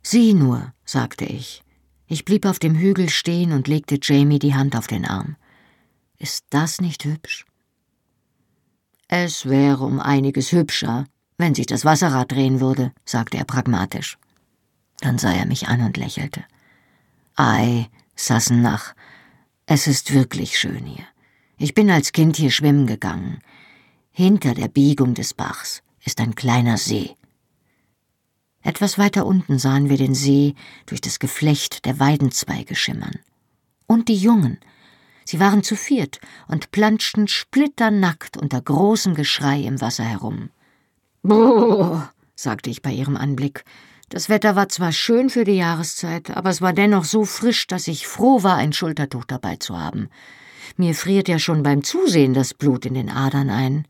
[0.03, 1.63] Sieh nur, sagte ich.
[2.05, 5.37] Ich blieb auf dem Hügel stehen und legte Jamie die Hand auf den Arm.
[6.19, 7.45] Ist das nicht hübsch?
[9.07, 11.05] Es wäre um einiges hübscher,
[11.37, 14.17] wenn sich das Wasserrad drehen würde, sagte er pragmatisch.
[14.99, 16.43] Dann sah er mich an und lächelte.
[17.35, 18.95] Ei, Sassenach,
[19.67, 21.05] es ist wirklich schön hier.
[21.57, 23.39] Ich bin als Kind hier schwimmen gegangen.
[24.11, 27.15] Hinter der Biegung des Bachs ist ein kleiner See.
[28.61, 30.55] Etwas weiter unten sahen wir den See
[30.87, 33.19] durch das Geflecht der Weidenzweige schimmern.
[33.85, 34.59] Und die Jungen.
[35.23, 40.49] Sie waren zu viert und planschten splitternackt unter großem Geschrei im Wasser herum.
[41.23, 43.63] Boah, sagte ich bei ihrem Anblick.
[44.09, 47.87] Das Wetter war zwar schön für die Jahreszeit, aber es war dennoch so frisch, dass
[47.87, 50.09] ich froh war, ein Schultertuch dabei zu haben.
[50.77, 53.87] Mir friert ja schon beim Zusehen das Blut in den Adern ein.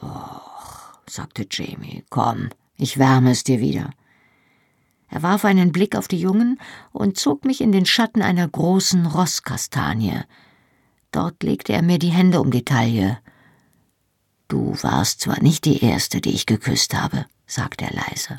[0.00, 3.90] Och, sagte Jamie, komm, ich wärme es dir wieder.
[5.08, 6.60] Er warf einen Blick auf die Jungen
[6.92, 10.20] und zog mich in den Schatten einer großen Rosskastanie.
[11.12, 13.18] Dort legte er mir die Hände um die Taille.
[14.48, 18.38] Du warst zwar nicht die Erste, die ich geküsst habe, sagte er leise,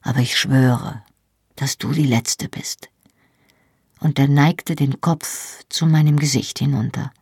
[0.00, 1.02] aber ich schwöre,
[1.56, 2.88] dass du die Letzte bist.
[4.00, 7.12] Und er neigte den Kopf zu meinem Gesicht hinunter.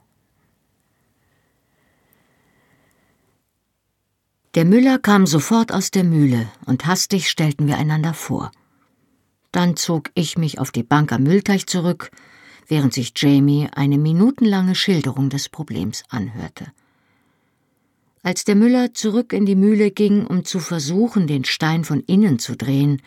[4.54, 8.52] Der Müller kam sofort aus der Mühle und hastig stellten wir einander vor.
[9.50, 12.10] Dann zog ich mich auf die Bank am Müllteich zurück,
[12.68, 16.72] während sich Jamie eine minutenlange Schilderung des Problems anhörte.
[18.24, 22.38] Als der Müller zurück in die Mühle ging, um zu versuchen, den Stein von innen
[22.38, 23.02] zu drehen,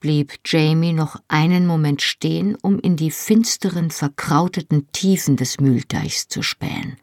[0.00, 6.42] blieb Jamie noch einen Moment stehen, um in die finsteren, verkrauteten Tiefen des Mühlteichs zu
[6.42, 6.96] spähen.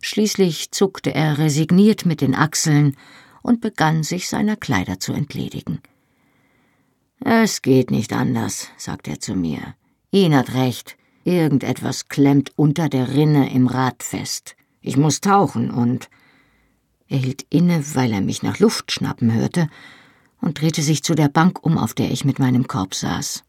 [0.00, 2.96] Schließlich zuckte er resigniert mit den Achseln
[3.42, 5.82] und begann sich seiner Kleider zu entledigen.
[7.20, 9.74] Es geht nicht anders, sagte er zu mir.
[10.12, 10.96] Ihn hat recht.
[11.24, 14.56] Irgendetwas klemmt unter der Rinne im Rad fest.
[14.80, 16.08] Ich muss tauchen und.
[17.08, 19.68] Er hielt inne, weil er mich nach Luft schnappen hörte,
[20.40, 23.42] und drehte sich zu der Bank um, auf der ich mit meinem Korb saß.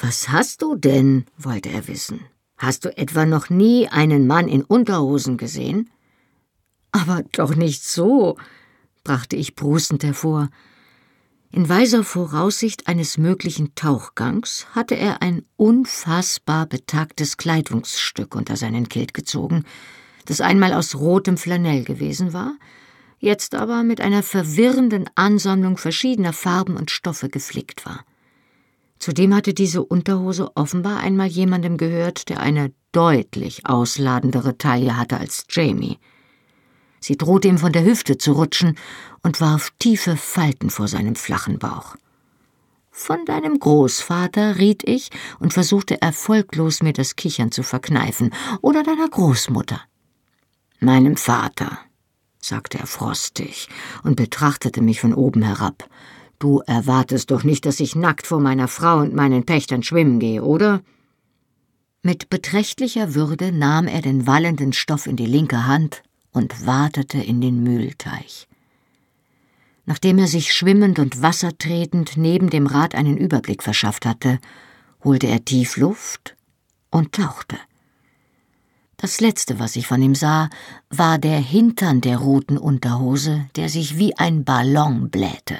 [0.00, 1.24] Was hast du denn?
[1.36, 2.20] wollte er wissen.
[2.56, 5.90] Hast du etwa noch nie einen Mann in Unterhosen gesehen?
[6.92, 8.36] Aber doch nicht so,
[9.02, 10.48] brachte ich prustend hervor.
[11.50, 19.12] In weiser Voraussicht eines möglichen Tauchgangs hatte er ein unfassbar betagtes Kleidungsstück unter seinen Kilt
[19.12, 19.64] gezogen,
[20.26, 22.54] das einmal aus rotem Flanell gewesen war,
[23.18, 28.04] jetzt aber mit einer verwirrenden Ansammlung verschiedener Farben und Stoffe geflickt war.
[28.98, 35.44] Zudem hatte diese Unterhose offenbar einmal jemandem gehört, der eine deutlich ausladendere Taille hatte als
[35.50, 35.98] Jamie.
[37.00, 38.76] Sie drohte ihm von der Hüfte zu rutschen
[39.24, 41.96] und warf tiefe Falten vor seinem flachen Bauch.
[42.92, 45.10] Von deinem Großvater, riet ich
[45.40, 49.80] und versuchte erfolglos mir das Kichern zu verkneifen, oder deiner Großmutter.
[50.82, 51.78] Meinem Vater,
[52.40, 53.68] sagte er frostig
[54.02, 55.88] und betrachtete mich von oben herab.
[56.40, 60.42] Du erwartest doch nicht, dass ich nackt vor meiner Frau und meinen Pächtern schwimmen gehe,
[60.42, 60.82] oder?
[62.02, 66.02] Mit beträchtlicher Würde nahm er den wallenden Stoff in die linke Hand
[66.32, 68.48] und watete in den Mühlteich.
[69.86, 74.40] Nachdem er sich schwimmend und wassertretend neben dem Rad einen Überblick verschafft hatte,
[75.04, 76.36] holte er tief Luft
[76.90, 77.56] und tauchte.
[79.02, 80.48] Das letzte, was ich von ihm sah,
[80.88, 85.56] war der Hintern der roten Unterhose, der sich wie ein Ballon blähte.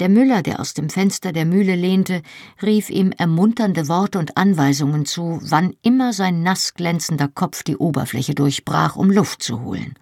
[0.00, 2.20] Der Müller, der aus dem Fenster der Mühle lehnte,
[2.62, 8.34] rief ihm ermunternde Worte und Anweisungen zu, wann immer sein nass glänzender Kopf die Oberfläche
[8.34, 9.94] durchbrach, um Luft zu holen.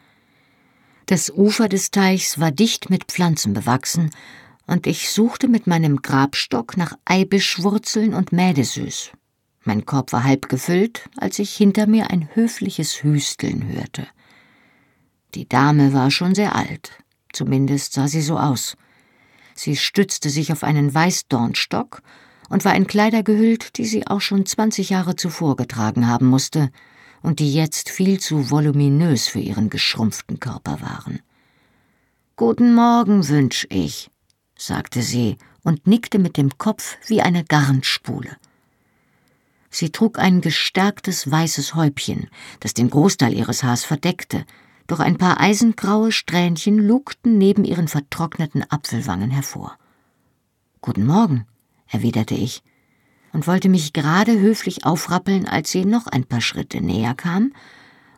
[1.07, 4.11] Das Ufer des Teichs war dicht mit Pflanzen bewachsen,
[4.67, 9.13] und ich suchte mit meinem Grabstock nach Eibischwurzeln und Mädesüß.
[9.63, 14.07] Mein Korb war halb gefüllt, als ich hinter mir ein höfliches Hüsteln hörte.
[15.35, 16.93] Die Dame war schon sehr alt,
[17.33, 18.77] zumindest sah sie so aus.
[19.55, 22.03] Sie stützte sich auf einen Weißdornstock
[22.49, 26.71] und war in Kleider gehüllt, die sie auch schon zwanzig Jahre zuvor getragen haben musste
[27.23, 31.21] und die jetzt viel zu voluminös für ihren geschrumpften Körper waren.
[32.37, 34.11] Guten Morgen wünsch ich,
[34.57, 38.37] sagte sie und nickte mit dem Kopf wie eine Garnspule.
[39.71, 44.45] Sie trug ein gestärktes weißes Häubchen, das den Großteil ihres Haars verdeckte,
[44.89, 49.79] doch ein paar eisengraue Strähnchen lugten neben ihren vertrockneten Apfelwangen hervor.
[50.81, 51.47] Guten Morgen,
[51.87, 52.63] erwiderte ich
[53.33, 57.53] und wollte mich gerade höflich aufrappeln, als sie noch ein paar Schritte näher kam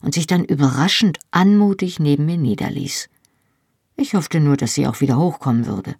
[0.01, 3.11] und sich dann überraschend anmutig neben mir niederließ.
[3.97, 5.97] Ich hoffte nur, dass sie auch wieder hochkommen würde.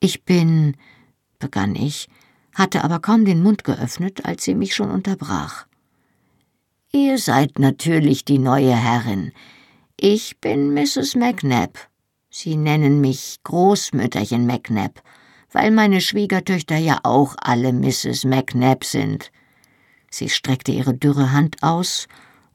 [0.00, 0.76] Ich bin,
[1.38, 2.08] begann ich,
[2.54, 5.66] hatte aber kaum den Mund geöffnet, als sie mich schon unterbrach.
[6.92, 9.32] Ihr seid natürlich die neue Herrin.
[9.96, 11.14] Ich bin Mrs.
[11.14, 11.78] McNabb.
[12.28, 15.02] Sie nennen mich Großmütterchen McNabb,
[15.50, 18.24] weil meine Schwiegertöchter ja auch alle Mrs.
[18.24, 19.30] McNabb sind.
[20.10, 22.08] Sie streckte ihre dürre Hand aus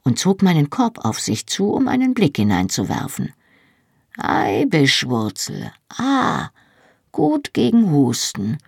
[0.04, 3.32] und zog meinen Korb auf sich zu, um einen Blick hineinzuwerfen.
[4.16, 5.72] Eibischwurzel.
[5.96, 6.50] Ah,
[7.12, 8.58] gut gegen Husten.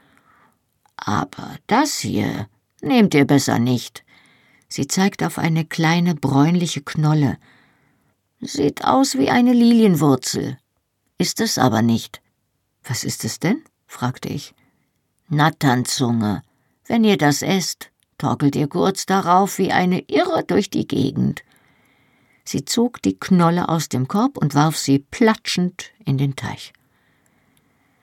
[1.01, 2.49] Aber das hier
[2.83, 4.05] nehmt ihr besser nicht.
[4.69, 7.39] Sie zeigt auf eine kleine bräunliche Knolle.
[8.41, 10.59] Sieht aus wie eine Lilienwurzel.
[11.19, 12.21] Ist es aber nicht.
[12.85, 13.63] Was ist es denn?
[13.87, 14.55] fragte ich.
[15.29, 16.43] Natternzunge.
[16.87, 21.43] Wenn ihr das esst, torkelt ihr kurz darauf wie eine Irre durch die Gegend.
[22.45, 26.73] Sie zog die Knolle aus dem Korb und warf sie platschend in den Teich.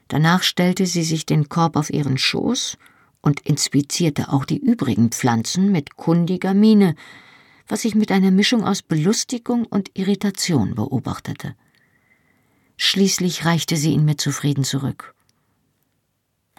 [0.08, 2.78] Danach stellte sie sich den Korb auf ihren Schoß
[3.22, 6.96] und inspizierte auch die übrigen Pflanzen mit kundiger Miene,
[7.68, 11.56] was ich mit einer Mischung aus Belustigung und Irritation beobachtete.
[12.78, 15.14] Schließlich reichte sie ihn mir zufrieden zurück.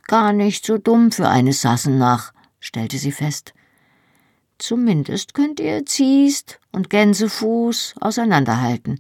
[0.05, 3.55] Gar nicht so dumm für eine Sassenach, stellte sie fest.
[4.59, 8.99] Zumindest könnt ihr Ziest und Gänsefuß auseinanderhalten.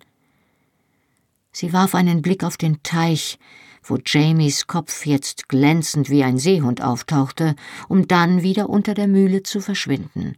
[1.50, 3.38] Sie warf einen Blick auf den Teich,
[3.82, 7.54] wo Jamies Kopf jetzt glänzend wie ein Seehund auftauchte,
[7.88, 10.36] um dann wieder unter der Mühle zu verschwinden.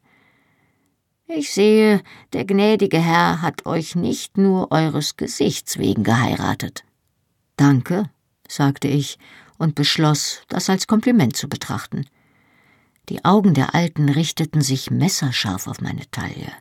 [1.26, 6.84] Ich sehe, der gnädige Herr hat euch nicht nur eures Gesichts wegen geheiratet.
[7.56, 8.10] Danke,
[8.48, 9.18] sagte ich
[9.56, 12.06] und beschloss, das als Kompliment zu betrachten.
[13.08, 16.52] Die Augen der Alten richteten sich messerscharf auf meine Taille.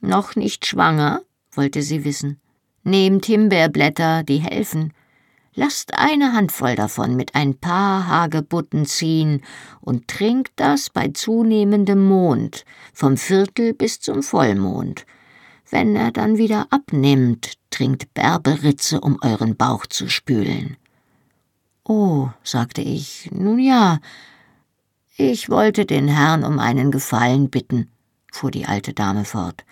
[0.00, 1.22] Noch nicht schwanger?
[1.52, 2.40] wollte sie wissen.
[2.82, 4.92] Nehmt Himbeerblätter, die helfen.
[5.58, 9.42] Lasst eine Handvoll davon mit ein paar Hagebutten ziehen
[9.80, 15.06] und trinkt das bei zunehmendem Mond, vom Viertel bis zum Vollmond.
[15.70, 20.76] Wenn er dann wieder abnimmt, trinkt Berberitze, um euren Bauch zu spülen.
[21.84, 24.00] Oh, sagte ich, nun ja,
[25.16, 27.90] ich wollte den Herrn um einen Gefallen bitten,
[28.30, 29.64] fuhr die alte Dame fort.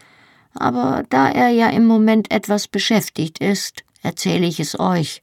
[0.54, 5.20] Aber da er ja im Moment etwas beschäftigt ist, erzähle ich es euch.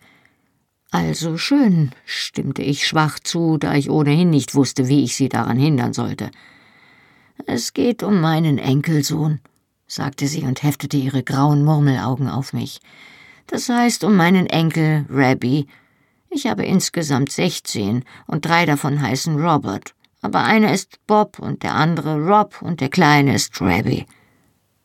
[0.92, 5.58] Also schön, stimmte ich schwach zu, da ich ohnehin nicht wusste, wie ich sie daran
[5.58, 6.32] hindern sollte.
[7.48, 9.40] Es geht um meinen Enkelsohn,
[9.88, 12.82] sagte sie und heftete ihre grauen Murmelaugen auf mich.
[13.48, 15.66] Das heißt um meinen Enkel Rabbi.
[16.30, 19.96] Ich habe insgesamt sechzehn und drei davon heißen Robert.
[20.22, 24.06] Aber einer ist Bob und der andere Rob und der kleine ist Rabbi.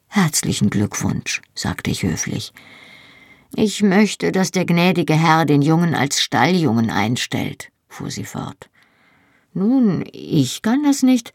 [0.06, 2.52] Herzlichen Glückwunsch, sagte ich höflich.
[3.54, 8.68] Ich möchte, dass der gnädige Herr den Jungen als Stalljungen einstellt, fuhr sie fort.
[9.54, 11.32] Nun, ich kann das nicht.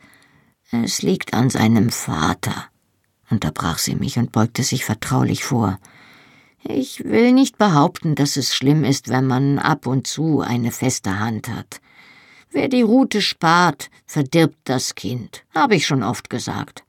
[0.71, 2.65] Es liegt an seinem Vater,
[3.29, 5.79] unterbrach sie mich und beugte sich vertraulich vor.
[6.63, 11.19] Ich will nicht behaupten, dass es schlimm ist, wenn man ab und zu eine feste
[11.19, 11.81] Hand hat.
[12.51, 16.83] Wer die Rute spart, verdirbt das Kind, habe ich schon oft gesagt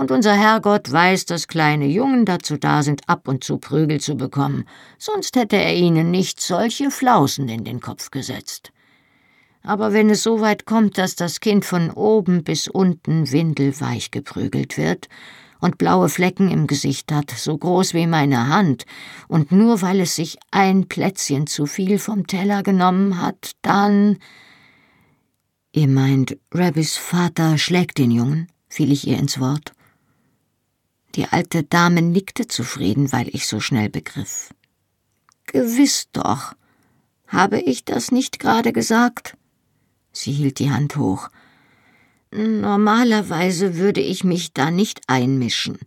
[0.00, 4.14] und unser Herrgott weiß, dass kleine Jungen dazu da sind, ab und zu Prügel zu
[4.14, 4.64] bekommen,
[4.96, 8.72] sonst hätte er ihnen nicht solche Flausen in den Kopf gesetzt.
[9.62, 14.78] Aber wenn es so weit kommt, dass das Kind von oben bis unten windelweich geprügelt
[14.78, 15.10] wird
[15.60, 18.86] und blaue Flecken im Gesicht hat, so groß wie meine Hand,
[19.28, 24.16] und nur weil es sich ein Plätzchen zu viel vom Teller genommen hat, dann.
[25.72, 28.46] Ihr meint, Rabbis Vater schlägt den Jungen?
[28.70, 29.74] fiel ich ihr ins Wort.
[31.16, 34.50] Die alte Dame nickte zufrieden, weil ich so schnell begriff.
[35.46, 36.54] Gewiss doch.
[37.26, 39.36] Habe ich das nicht gerade gesagt?
[40.12, 41.28] Sie hielt die Hand hoch.
[42.32, 45.78] Normalerweise würde ich mich da nicht einmischen.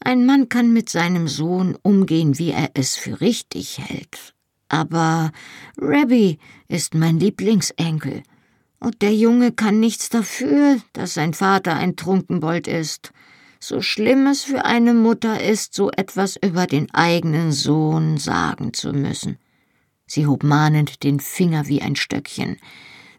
[0.00, 4.34] Ein Mann kann mit seinem Sohn umgehen, wie er es für richtig hält.
[4.68, 5.30] Aber
[5.78, 8.24] Rabbi ist mein Lieblingsenkel.
[8.80, 13.12] Und der Junge kann nichts dafür, dass sein Vater ein Trunkenbold ist
[13.66, 18.92] so schlimm es für eine Mutter ist, so etwas über den eigenen Sohn sagen zu
[18.92, 19.38] müssen.
[20.06, 22.58] Sie hob mahnend den Finger wie ein Stöckchen.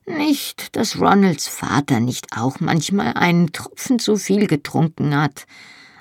[0.05, 5.45] Nicht, dass Ronalds Vater nicht auch manchmal einen Tropfen zu viel getrunken hat,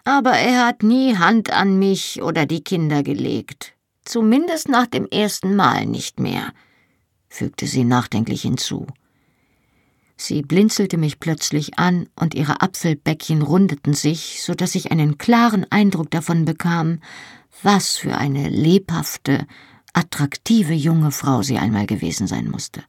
[0.04, 3.72] aber er hat nie Hand an mich oder die Kinder gelegt.
[4.04, 6.52] Zumindest nach dem ersten Mal nicht mehr,
[7.30, 8.86] fügte sie nachdenklich hinzu.
[10.16, 15.66] Sie blinzelte mich plötzlich an, und ihre Apfelbäckchen rundeten sich, so dass ich einen klaren
[15.70, 17.00] Eindruck davon bekam,
[17.62, 19.46] was für eine lebhafte,
[19.92, 22.82] attraktive junge Frau sie einmal gewesen sein musste.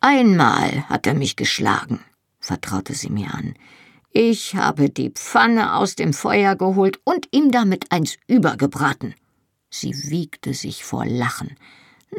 [0.00, 2.00] Einmal hat er mich geschlagen,
[2.40, 3.54] vertraute sie mir an.
[4.10, 9.14] Ich habe die Pfanne aus dem Feuer geholt und ihm damit eins übergebraten.
[9.70, 11.56] Sie wiegte sich vor Lachen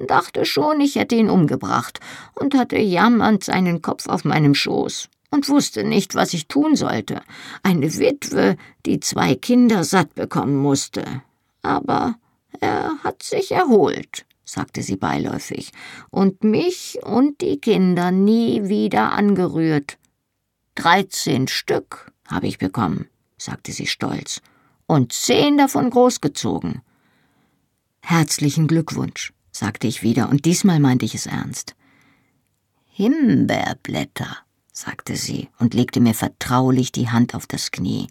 [0.08, 2.00] dachte schon, ich hätte ihn umgebracht
[2.36, 7.22] und hatte jammernd seinen Kopf auf meinem Schoß und wusste nicht, was ich tun sollte.
[7.64, 11.22] Eine Witwe, die zwei Kinder satt bekommen musste.
[11.62, 12.16] Aber
[12.60, 15.72] er hat sich erholt, sagte sie beiläufig,
[16.10, 19.98] und mich und die Kinder nie wieder angerührt.
[20.76, 23.08] Dreizehn Stück habe ich bekommen,
[23.38, 24.42] sagte sie stolz,
[24.88, 26.82] und zehn davon großgezogen.
[28.02, 31.76] Herzlichen Glückwunsch, sagte ich wieder, und diesmal meinte ich es ernst.
[32.86, 34.38] Himbeerblätter,
[34.72, 38.08] sagte sie und legte mir vertraulich die Hand auf das Knie.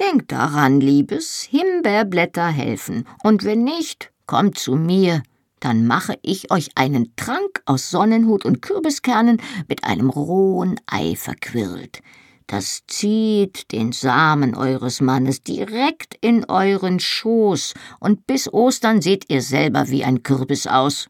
[0.00, 5.22] Denk daran, Liebes, Himbeerblätter helfen, und wenn nicht, kommt zu mir,
[5.60, 12.02] dann mache ich euch einen Trank aus Sonnenhut und Kürbiskernen mit einem rohen Ei verquirlt.
[12.46, 19.40] Das zieht den Samen eures Mannes direkt in euren Schoß, und bis Ostern seht ihr
[19.40, 21.08] selber wie ein Kürbis aus.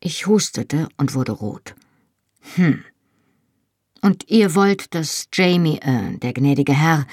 [0.00, 1.74] Ich hustete und wurde rot.
[2.56, 2.84] Hm.
[4.02, 7.06] Und ihr wollt, dass Jamie, äh, der gnädige Herr,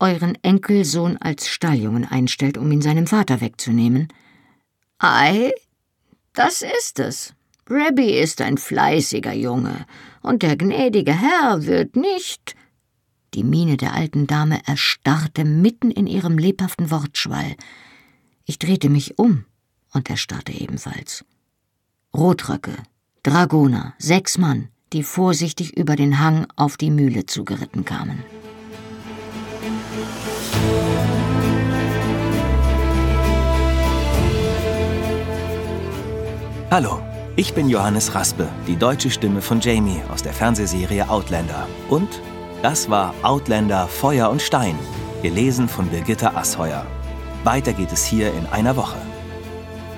[0.00, 4.08] euren Enkelsohn als Stalljungen einstellt, um ihn seinem Vater wegzunehmen?
[4.98, 5.52] Ei,
[6.32, 7.34] das ist es.
[7.70, 9.86] Rabbi ist ein fleißiger Junge,
[10.20, 12.56] und der gnädige Herr wird nicht.
[13.34, 17.56] Die Miene der alten Dame erstarrte mitten in ihrem lebhaften Wortschwall.
[18.44, 19.46] Ich drehte mich um,
[19.94, 21.24] und er starrte ebenfalls.
[22.14, 22.74] Rotröcke,
[23.22, 28.22] Dragoner, sechs Mann, die vorsichtig über den Hang auf die Mühle zugeritten kamen.
[36.70, 37.00] Hallo,
[37.36, 41.66] ich bin Johannes Raspe, die deutsche Stimme von Jamie aus der Fernsehserie Outlander.
[41.88, 42.20] Und
[42.62, 44.78] das war Outlander Feuer und Stein,
[45.20, 46.86] gelesen von Birgitta Asheuer.
[47.42, 48.98] Weiter geht es hier in einer Woche.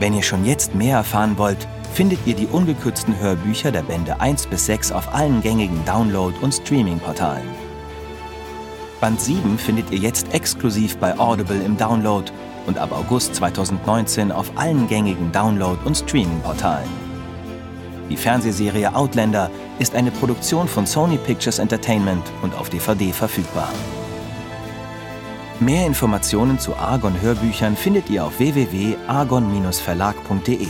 [0.01, 4.47] Wenn ihr schon jetzt mehr erfahren wollt, findet ihr die ungekürzten Hörbücher der Bände 1
[4.47, 7.49] bis 6 auf allen gängigen Download- und Streaming-Portalen.
[9.01, 12.33] Band 7 findet ihr jetzt exklusiv bei Audible im Download
[12.67, 17.14] und ab August 2019 auf allen gängigen Download- und Streaming-Portalen.
[18.11, 23.71] Die Fernsehserie Outlander ist eine Produktion von Sony Pictures Entertainment und auf DVD verfügbar.
[25.61, 30.67] Mehr Informationen zu Argon Hörbüchern findet ihr auf www.argon-verlag.de.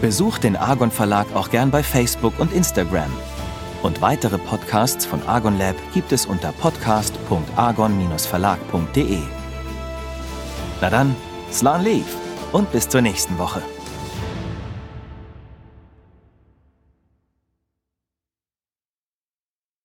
[0.00, 3.10] Besucht den Argon Verlag auch gern bei Facebook und Instagram.
[3.82, 9.18] Und weitere Podcasts von Argon Lab gibt es unter podcast.argon-verlag.de.
[10.80, 11.16] Na dann,
[11.50, 12.16] Slan Leaf
[12.52, 13.62] und bis zur nächsten Woche.